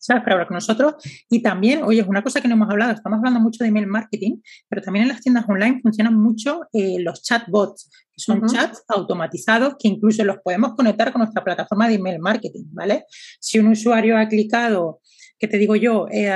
[0.04, 0.22] ¿sabes?
[0.22, 0.94] Para hablar con nosotros.
[1.30, 3.86] Y también, oye, es una cosa que no hemos hablado, estamos hablando mucho de email
[3.86, 4.36] marketing,
[4.68, 9.76] pero también en las tiendas online funcionan mucho eh, los chatbots, que son chats automatizados
[9.78, 13.06] que incluso los podemos conectar con nuestra plataforma de email marketing, ¿vale?
[13.40, 15.00] Si un usuario ha clicado
[15.38, 16.30] que te digo yo, eh,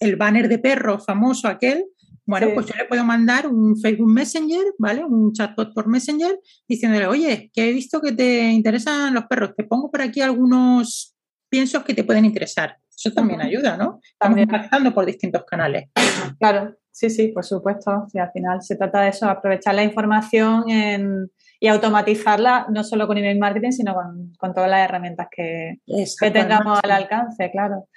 [0.00, 1.84] el banner de perro famoso aquel,
[2.24, 5.04] bueno, pues yo le puedo mandar un Facebook Messenger, ¿vale?
[5.04, 9.62] Un chatbot por Messenger diciéndole, oye, que he visto que te interesan los perros, te
[9.62, 11.15] pongo por aquí algunos
[11.48, 12.78] piensos que te pueden interesar.
[12.96, 14.00] Eso también ayuda, ¿no?
[14.12, 15.90] Estamos impactando por distintos canales.
[16.38, 18.06] Claro, sí, sí, por supuesto.
[18.10, 21.30] Sí, al final se trata de eso, aprovechar la información en,
[21.60, 23.94] y automatizarla no solo con email marketing, sino
[24.38, 27.88] con, todas las herramientas que, que tengamos al alcance, claro.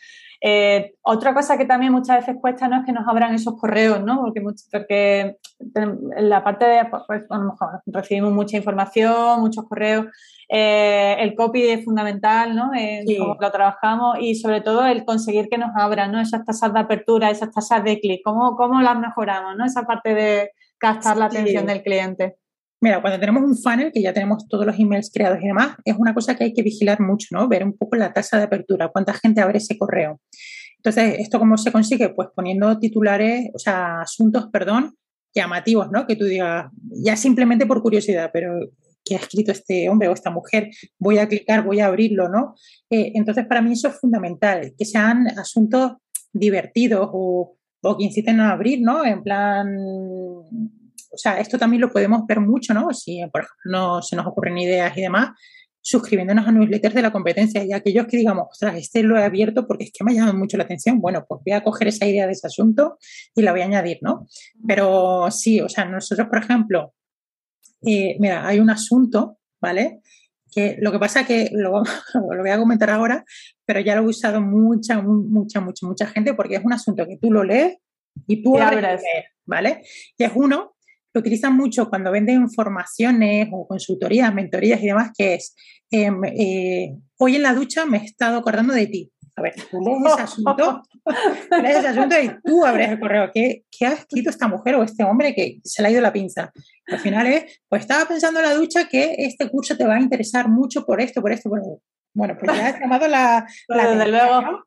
[0.42, 4.02] Eh, otra cosa que también muchas veces cuesta no es que nos abran esos correos,
[4.02, 4.22] ¿no?
[4.22, 5.38] Porque, porque
[5.76, 10.06] en la parte de, pues, a lo mejor recibimos mucha información, muchos correos,
[10.48, 12.72] eh, el copy es fundamental, ¿no?
[13.18, 16.22] Cómo lo trabajamos y sobre todo el conseguir que nos abran, ¿no?
[16.22, 19.66] Esas tasas de apertura, esas tasas de clic, ¿cómo, cómo las mejoramos, ¿no?
[19.66, 22.38] Esa parte de captar la atención del cliente.
[22.82, 25.96] Mira, cuando tenemos un funnel, que ya tenemos todos los emails creados y demás, es
[25.98, 27.46] una cosa que hay que vigilar mucho, ¿no?
[27.50, 30.22] Ver un poco la tasa de apertura, cuánta gente abre ese correo.
[30.80, 32.10] Entonces, ¿esto cómo se consigue?
[32.10, 34.96] Pues poniendo titulares, o sea, asuntos, perdón,
[35.36, 36.08] llamativos, ¿no?
[36.08, 36.72] Que tú digas,
[37.04, 38.58] ya simplemente por curiosidad, pero
[39.04, 40.70] ¿qué ha escrito este hombre o esta mujer?
[40.98, 42.56] Voy a clicar, voy a abrirlo, ¿no?
[42.90, 45.94] Eh, entonces, para mí eso es fundamental, que sean asuntos
[46.32, 49.06] divertidos o, o que inciten a abrir, ¿no?
[49.06, 49.68] En plan,
[51.12, 52.94] o sea, esto también lo podemos ver mucho, ¿no?
[52.94, 55.32] Si, por ejemplo, no se nos ocurren ideas y demás,
[55.82, 59.66] suscribiéndonos a newsletters de la competencia y aquellos que digamos, ostras, este lo he abierto
[59.66, 62.06] porque es que me ha llamado mucho la atención, bueno, pues voy a coger esa
[62.06, 62.98] idea de ese asunto
[63.36, 64.28] y la voy a añadir, ¿no?
[64.68, 66.94] Pero sí, o sea, nosotros, por ejemplo,
[67.86, 70.02] eh, mira, hay un asunto, ¿vale?
[70.52, 71.82] Que lo que pasa que lo,
[72.14, 73.24] lo voy a comentar ahora,
[73.66, 77.18] pero ya lo he usado mucha, mucha, mucha, mucha gente porque es un asunto que
[77.18, 77.78] tú lo lees
[78.28, 79.02] y tú abres,
[79.46, 79.84] ¿vale?
[80.18, 80.76] Y es uno
[81.14, 85.56] lo utilizan mucho cuando venden formaciones o consultorías, mentorías y demás, que es,
[85.90, 89.12] em, eh, hoy en la ducha me he estado acordando de ti.
[89.36, 90.82] A ver, tú lees ese asunto,
[91.64, 93.32] lees ese asunto y tú abres el correo.
[93.34, 96.12] ¿Qué, ¿Qué, ha escrito esta mujer o este hombre que se le ha ido la
[96.12, 96.52] pinza?
[96.88, 100.02] Al final es, pues estaba pensando en la ducha que este curso te va a
[100.02, 101.80] interesar mucho por esto, por esto, por esto.
[102.14, 103.48] Bueno, pues ya has llamado la...
[103.68, 104.64] Desde luego.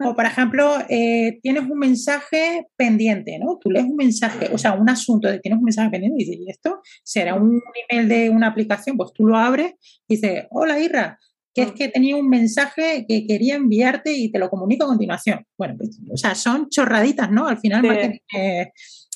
[0.00, 3.58] O, por ejemplo, eh, tienes un mensaje pendiente, ¿no?
[3.60, 6.40] Tú lees un mensaje, o sea, un asunto de tienes un mensaje pendiente y dices,
[6.44, 8.96] ¿y esto será un email de una aplicación?
[8.96, 9.74] Pues tú lo abres
[10.08, 11.18] y dices, hola Irra,
[11.54, 15.46] que es que tenía un mensaje que quería enviarte y te lo comunico a continuación.
[15.56, 17.46] Bueno, pues, o sea, son chorraditas, ¿no?
[17.46, 17.84] Al final,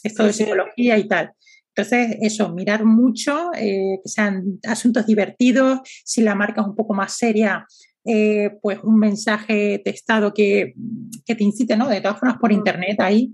[0.04, 1.32] esto de psicología y tal.
[1.78, 6.92] Entonces, eso, mirar mucho, eh, que sean asuntos divertidos, si la marca es un poco
[6.92, 7.64] más seria,
[8.04, 10.74] eh, pues un mensaje testado que,
[11.24, 11.88] que, te incite, ¿no?
[11.88, 12.54] De todas formas, por mm.
[12.54, 13.32] internet hay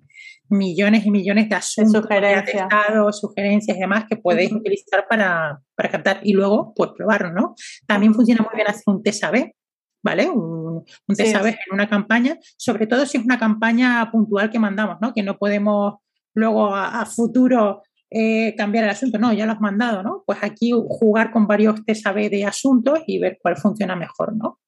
[0.50, 2.68] millones y millones de asuntos, sugerencias.
[2.68, 7.54] Testados, sugerencias y demás que podéis utilizar para, para captar y luego, pues probarlo, ¿no?
[7.86, 9.56] También funciona muy bien hacer un test A-B,
[10.02, 10.28] ¿vale?
[10.28, 14.58] Un, un test A-B en una campaña, sobre todo si es una campaña puntual que
[14.58, 15.14] mandamos, ¿no?
[15.14, 15.94] Que no podemos
[16.34, 17.80] luego a futuro
[18.14, 19.18] eh, cambiar el asunto.
[19.18, 20.22] No, ya lo has mandado, ¿no?
[20.24, 24.60] Pues aquí jugar con varios test de asuntos y ver cuál funciona mejor, ¿no?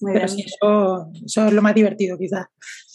[0.00, 2.46] Pero sí, eso, es lo más divertido quizás.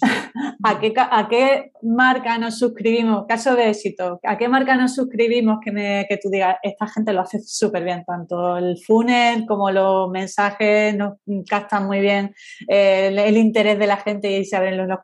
[0.64, 3.26] ¿A qué, ¿A qué marca nos suscribimos?
[3.28, 7.14] Caso de éxito, ¿a qué marca nos suscribimos que, me, que tú digas, esta gente
[7.14, 12.34] lo hace súper bien, tanto el funnel como los mensajes nos captan muy bien
[12.68, 15.00] el, interés de la gente y se abren los, los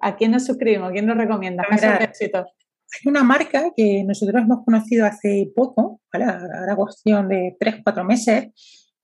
[0.00, 0.92] ¿A quién nos suscribimos?
[0.92, 1.64] ¿Quién nos recomienda?
[1.68, 2.46] Caso de éxito.
[2.92, 8.48] Hay una marca que nosotros hemos conocido hace poco, ahora cuestión de tres, cuatro meses,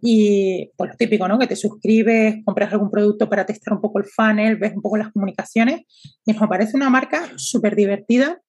[0.01, 1.39] y pues lo típico, ¿no?
[1.39, 4.97] Que te suscribes, compras algún producto para testar un poco el funnel, ves un poco
[4.97, 5.83] las comunicaciones.
[6.25, 8.41] Y nos parece una marca súper divertida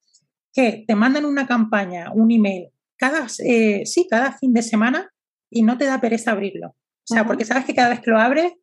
[0.54, 5.10] que te mandan una campaña, un email, cada, eh, sí, cada fin de semana
[5.50, 6.70] y no te da pereza abrirlo.
[6.70, 8.54] O sea, porque sabes que cada vez que lo abres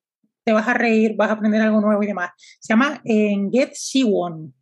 [0.45, 2.31] te vas a reír, vas a aprender algo nuevo y demás.
[2.61, 4.53] Se llama en Get She One.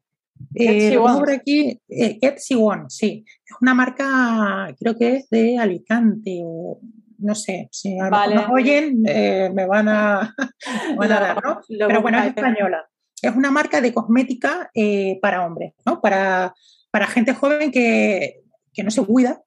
[0.55, 3.24] Eh, por aquí, eh, She One, sí.
[3.45, 6.80] Es una marca, creo que es de Alicante o
[7.18, 10.35] no sé, si a lo nos oyen, eh, me van a,
[11.09, 11.61] dar, ¿no?
[11.68, 12.87] Pero bueno, es española.
[13.22, 16.01] Es una marca de cosmética eh, para hombres, ¿no?
[16.01, 16.55] Para,
[16.91, 18.43] para gente joven que,
[18.82, 19.43] no se cuida,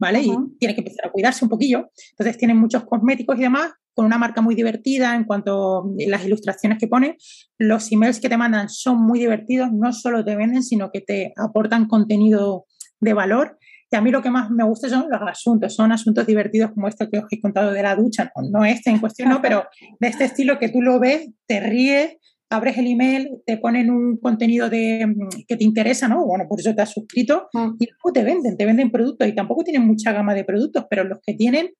[0.00, 0.22] ¿vale?
[0.22, 1.90] Y tiene que empezar a cuidarse un poquillo.
[2.12, 6.24] Entonces tienen muchos cosméticos y demás, con una marca muy divertida en cuanto a las
[6.24, 7.16] ilustraciones que ponen.
[7.58, 11.32] Los emails que te mandan son muy divertidos, no solo te venden, sino que te
[11.36, 12.64] aportan contenido
[12.98, 13.58] de valor
[13.92, 16.86] y a mí lo que más me gusta son los asuntos, son asuntos divertidos como
[16.86, 19.64] este que os he contado de la ducha, no, este en cuestión, no, pero
[19.98, 22.16] de este estilo que tú lo ves, te ríes,
[22.50, 26.26] abres el email, te ponen un contenido de, mm, que te interesa, ¿no?
[26.26, 27.76] Bueno, por eso te has suscrito mm.
[27.78, 31.04] y luego te venden, te venden productos y tampoco tienen mucha gama de productos, pero
[31.04, 31.70] los que tienen,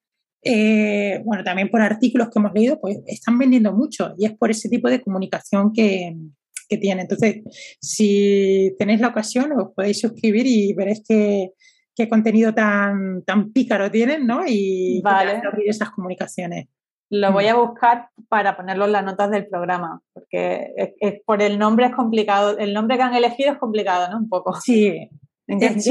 [0.42, 4.50] eh, bueno, también por artículos que hemos leído, pues están vendiendo mucho y es por
[4.50, 6.16] ese tipo de comunicación que,
[6.68, 7.02] que tienen.
[7.02, 7.42] Entonces,
[7.80, 11.50] si tenéis la ocasión, os podéis suscribir y veréis que
[11.96, 14.42] qué contenido tan, tan pícaro tienen, ¿no?
[14.46, 15.42] Y vale.
[15.44, 16.66] abrir esas comunicaciones.
[17.10, 17.58] Lo voy a mm.
[17.58, 22.56] buscar para ponerlo en las notas del programa, porque es, por el nombre es complicado,
[22.56, 24.18] el nombre que han elegido es complicado, ¿no?
[24.18, 24.54] Un poco.
[24.54, 25.10] Sí.
[25.48, 25.88] Es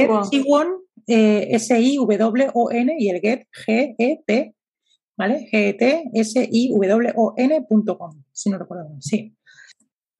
[1.07, 4.55] eh, S-I-W-O-N y el Get G-E-T,
[5.17, 5.49] ¿vale?
[5.51, 9.35] G-E-T-S-I-W-O-N.com, si no recuerdo bien, sí.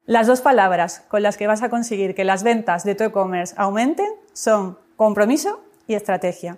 [0.03, 3.55] Las dos palabras con las que vas a conseguir que las ventas de tu e-commerce
[3.57, 6.57] aumenten son compromiso y estrategia.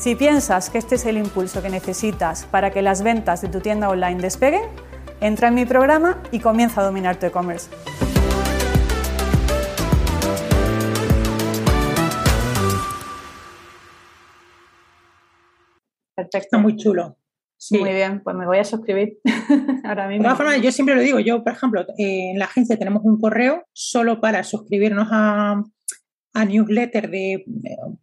[0.00, 3.60] Si piensas que este es el impulso que necesitas para que las ventas de tu
[3.60, 4.62] tienda online despeguen,
[5.20, 7.68] entra en mi programa y comienza a dominar tu e-commerce.
[16.14, 16.58] Perfecto.
[16.60, 17.18] Muy chulo.
[17.72, 19.18] Muy bien, pues me voy a suscribir
[19.84, 20.22] ahora mismo.
[20.22, 23.20] De todas formas, yo siempre lo digo, yo, por ejemplo, en la agencia tenemos un
[23.20, 25.62] correo solo para suscribirnos a,
[26.32, 27.44] a newsletter de,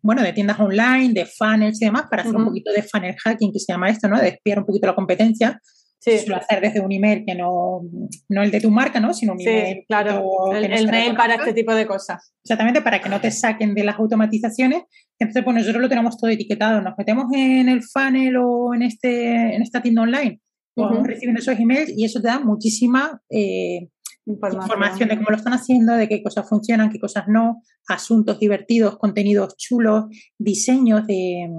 [0.01, 3.53] bueno, de tiendas online, de funnels y demás, para hacer un poquito de funnel hacking,
[3.53, 4.19] que se llama esto, ¿no?
[4.19, 5.61] De espiar un poquito la competencia.
[5.99, 6.19] Sí.
[6.19, 7.81] Suelo hacer desde un email que no,
[8.29, 9.13] no el de tu marca, ¿no?
[9.13, 9.85] Sino un sí, email.
[9.87, 12.33] claro, el, mail para este tipo de cosas.
[12.43, 14.83] Exactamente, para que no te saquen de las automatizaciones.
[15.19, 16.81] Entonces, pues nosotros lo tenemos todo etiquetado.
[16.81, 20.39] Nos metemos en el funnel o en, este, en esta tienda online,
[20.75, 23.89] vamos recibiendo esos emails y eso te da muchísima eh,
[24.27, 25.09] información.
[25.09, 29.55] de cómo lo están haciendo, de qué cosas funcionan, qué cosas no, asuntos divertidos, contenidos
[29.57, 30.05] chulos,
[30.37, 31.49] diseños de,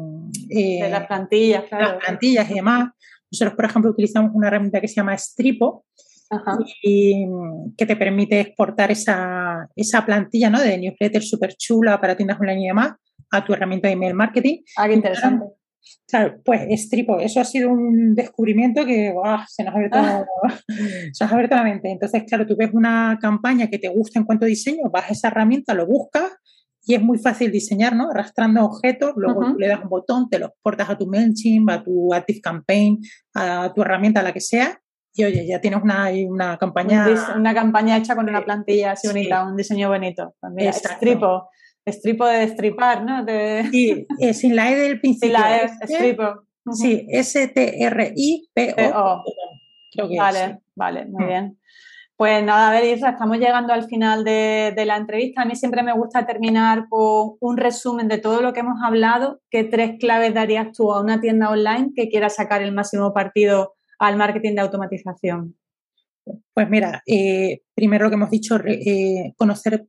[0.50, 1.84] eh, las plantillas, claro.
[1.84, 2.90] Las plantillas y demás.
[3.30, 5.84] Nosotros, por ejemplo, utilizamos una herramienta que se llama Stripo
[6.82, 7.26] y
[7.76, 10.60] que te permite exportar esa, esa plantilla ¿no?
[10.60, 12.92] de newsletter súper chula para tiendas online y demás
[13.30, 14.62] a tu herramienta de email marketing.
[14.76, 15.44] Ah, qué interesante.
[16.06, 19.14] Claro, pues Stripo, eso ha sido un descubrimiento que
[19.48, 20.24] se, nos ha abierto, ah.
[21.12, 21.90] se nos ha abierto la mente.
[21.90, 25.12] Entonces, claro, tú ves una campaña que te gusta en cuanto a diseño, vas a
[25.12, 26.32] esa herramienta, lo buscas
[26.84, 28.10] y es muy fácil diseñar, ¿no?
[28.10, 31.82] Arrastrando objetos, luego tú le das un botón, te los portas a tu MailChimp, a
[31.82, 33.00] tu Active Campaign,
[33.34, 34.80] a tu herramienta, a la que sea,
[35.18, 37.06] y oye, ya tienes una, una campaña.
[37.36, 40.34] Una campaña hecha con una plantilla así bonita, un diseño bonito.
[40.40, 41.48] También pues estripo.
[41.88, 43.24] Estripo de destripar, ¿no?
[43.70, 45.28] Sí, eh, sin la E del principio.
[45.28, 46.42] Sin la E, estripo.
[46.72, 47.64] Sí, S-T-R-I-P-O.
[50.18, 51.28] vale, vale, muy mm.
[51.28, 51.58] bien.
[52.16, 55.42] Pues nada, a ver, Isra, estamos llegando al final de, de, la entrevista.
[55.42, 59.40] A mí siempre me gusta terminar con un resumen de todo lo que hemos hablado.
[59.50, 63.74] ¿Qué tres claves darías tú a una tienda online que quiera sacar el máximo partido
[64.00, 65.54] al marketing de automatización?
[66.52, 69.86] Pues mira, eh, primero lo que hemos dicho, eh, conocer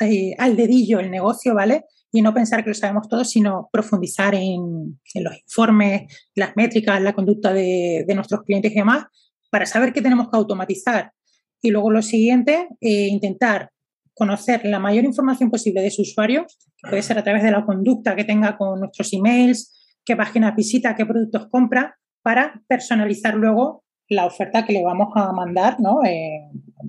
[0.00, 1.84] eh, al dedillo el negocio, ¿vale?
[2.12, 7.14] Y no pensar que lo sabemos todo, sino profundizar en, los informes, las métricas, la
[7.14, 9.04] conducta de, nuestros clientes y demás,
[9.50, 11.12] para saber qué tenemos que automatizar.
[11.60, 13.70] Y luego lo siguiente, intentar
[14.14, 16.46] conocer la mayor información posible de su usuario,
[16.78, 20.56] que puede ser a través de la conducta que tenga con nuestros emails, qué páginas
[20.56, 26.02] visita, qué productos compra, para personalizar luego la oferta que le vamos a mandar ¿no?
[26.04, 26.48] Eh,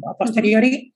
[0.09, 0.93] a posteriori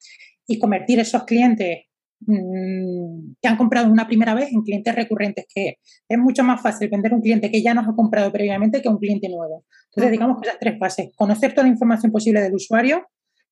[0.47, 1.85] y convertir esos clientes
[2.19, 5.77] mm, que han comprado una primera vez en clientes recurrentes, que
[6.07, 8.97] es mucho más fácil vender un cliente que ya nos ha comprado previamente que un
[8.97, 9.65] cliente nuevo.
[9.85, 13.05] Entonces, digamos que esas tres fases, conocer toda la información posible del usuario,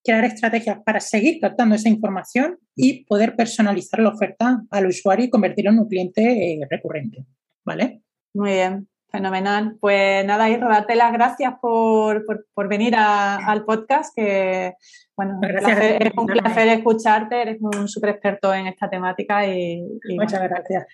[0.03, 5.29] crear estrategias para seguir captando esa información y poder personalizar la oferta al usuario y
[5.29, 7.25] convertirlo en un cliente eh, recurrente.
[7.65, 8.01] ¿Vale?
[8.33, 8.87] Muy bien.
[9.11, 9.75] Fenomenal.
[9.79, 12.23] Pues nada, Isra, darte las gracias por,
[12.67, 14.75] venir al podcast, que
[15.15, 19.83] bueno, es un placer escucharte, eres un súper experto en esta temática y,
[20.15, 20.85] muchas gracias.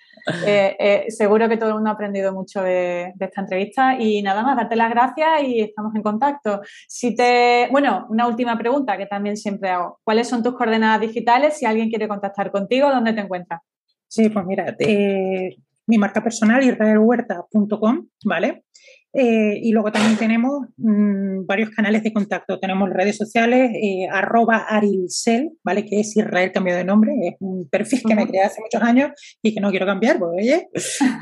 [0.47, 4.43] Eh, eh, seguro que todo el mundo ha aprendido mucho de, esta entrevista y nada
[4.43, 6.61] más, darte las gracias y estamos en contacto.
[6.88, 9.99] Si te, bueno, una última pregunta que también siempre hago.
[10.03, 12.89] ¿Cuáles son tus coordenadas digitales si alguien quiere contactar contigo?
[12.89, 13.61] ¿Dónde te encuentras?
[14.07, 15.57] Sí, pues mira, eh,
[15.88, 18.64] mi marca personal, israelhuerta.com, ¿vale?
[19.18, 22.60] Eh, y luego también tenemos mm, varios canales de contacto.
[22.60, 25.86] Tenemos redes sociales, eh, arroba arilsel, ¿vale?
[25.86, 27.14] Que es Israel cambio de nombre.
[27.24, 29.12] Es un perfil que me creé hace muchos años
[29.42, 30.68] y que no quiero cambiar, pues oye,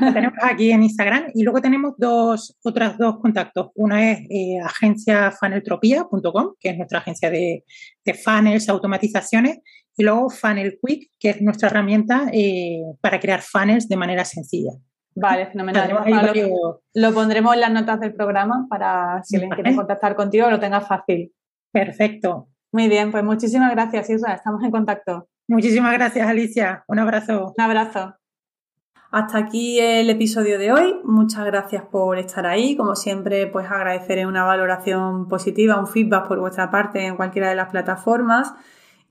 [0.01, 1.25] lo tenemos aquí en Instagram.
[1.35, 3.69] Y luego tenemos dos, otras dos contactos.
[3.75, 7.63] Una es eh, agenciafaneltropía.com, que es nuestra agencia de,
[8.03, 9.59] de funnels, automatizaciones.
[9.95, 14.71] Y luego Funnel Quick, que es nuestra herramienta eh, para crear funnels de manera sencilla.
[15.15, 15.91] Vale, fenomenal.
[16.93, 20.81] Lo, pondremos en las notas del programa para si alguien quiere contactar contigo lo tenga
[20.81, 21.31] fácil.
[21.71, 22.47] Perfecto.
[22.71, 24.33] Muy bien, pues muchísimas gracias, Isra.
[24.33, 25.27] Estamos en contacto.
[25.47, 26.83] Muchísimas gracias, Alicia.
[26.87, 27.53] Un abrazo.
[27.55, 28.15] Un abrazo.
[29.11, 30.95] Hasta aquí el episodio de hoy.
[31.03, 32.75] Muchas gracias por estar ahí.
[32.75, 37.55] Como siempre, pues agradeceré una valoración positiva, un feedback por vuestra parte en cualquiera de
[37.55, 38.53] las plataformas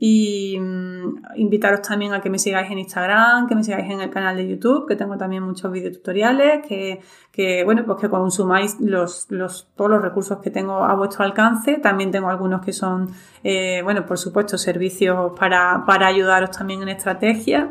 [0.05, 4.11] y mm, invitaros también a que me sigáis en Instagram, que me sigáis en el
[4.11, 7.01] canal de YouTube, que tengo también muchos videotutoriales, que,
[7.31, 11.75] que bueno, pues que consumáis los, los, todos los recursos que tengo a vuestro alcance.
[11.75, 13.11] También tengo algunos que son,
[13.45, 17.71] eh, bueno, por supuesto, servicios para, para ayudaros también en estrategia.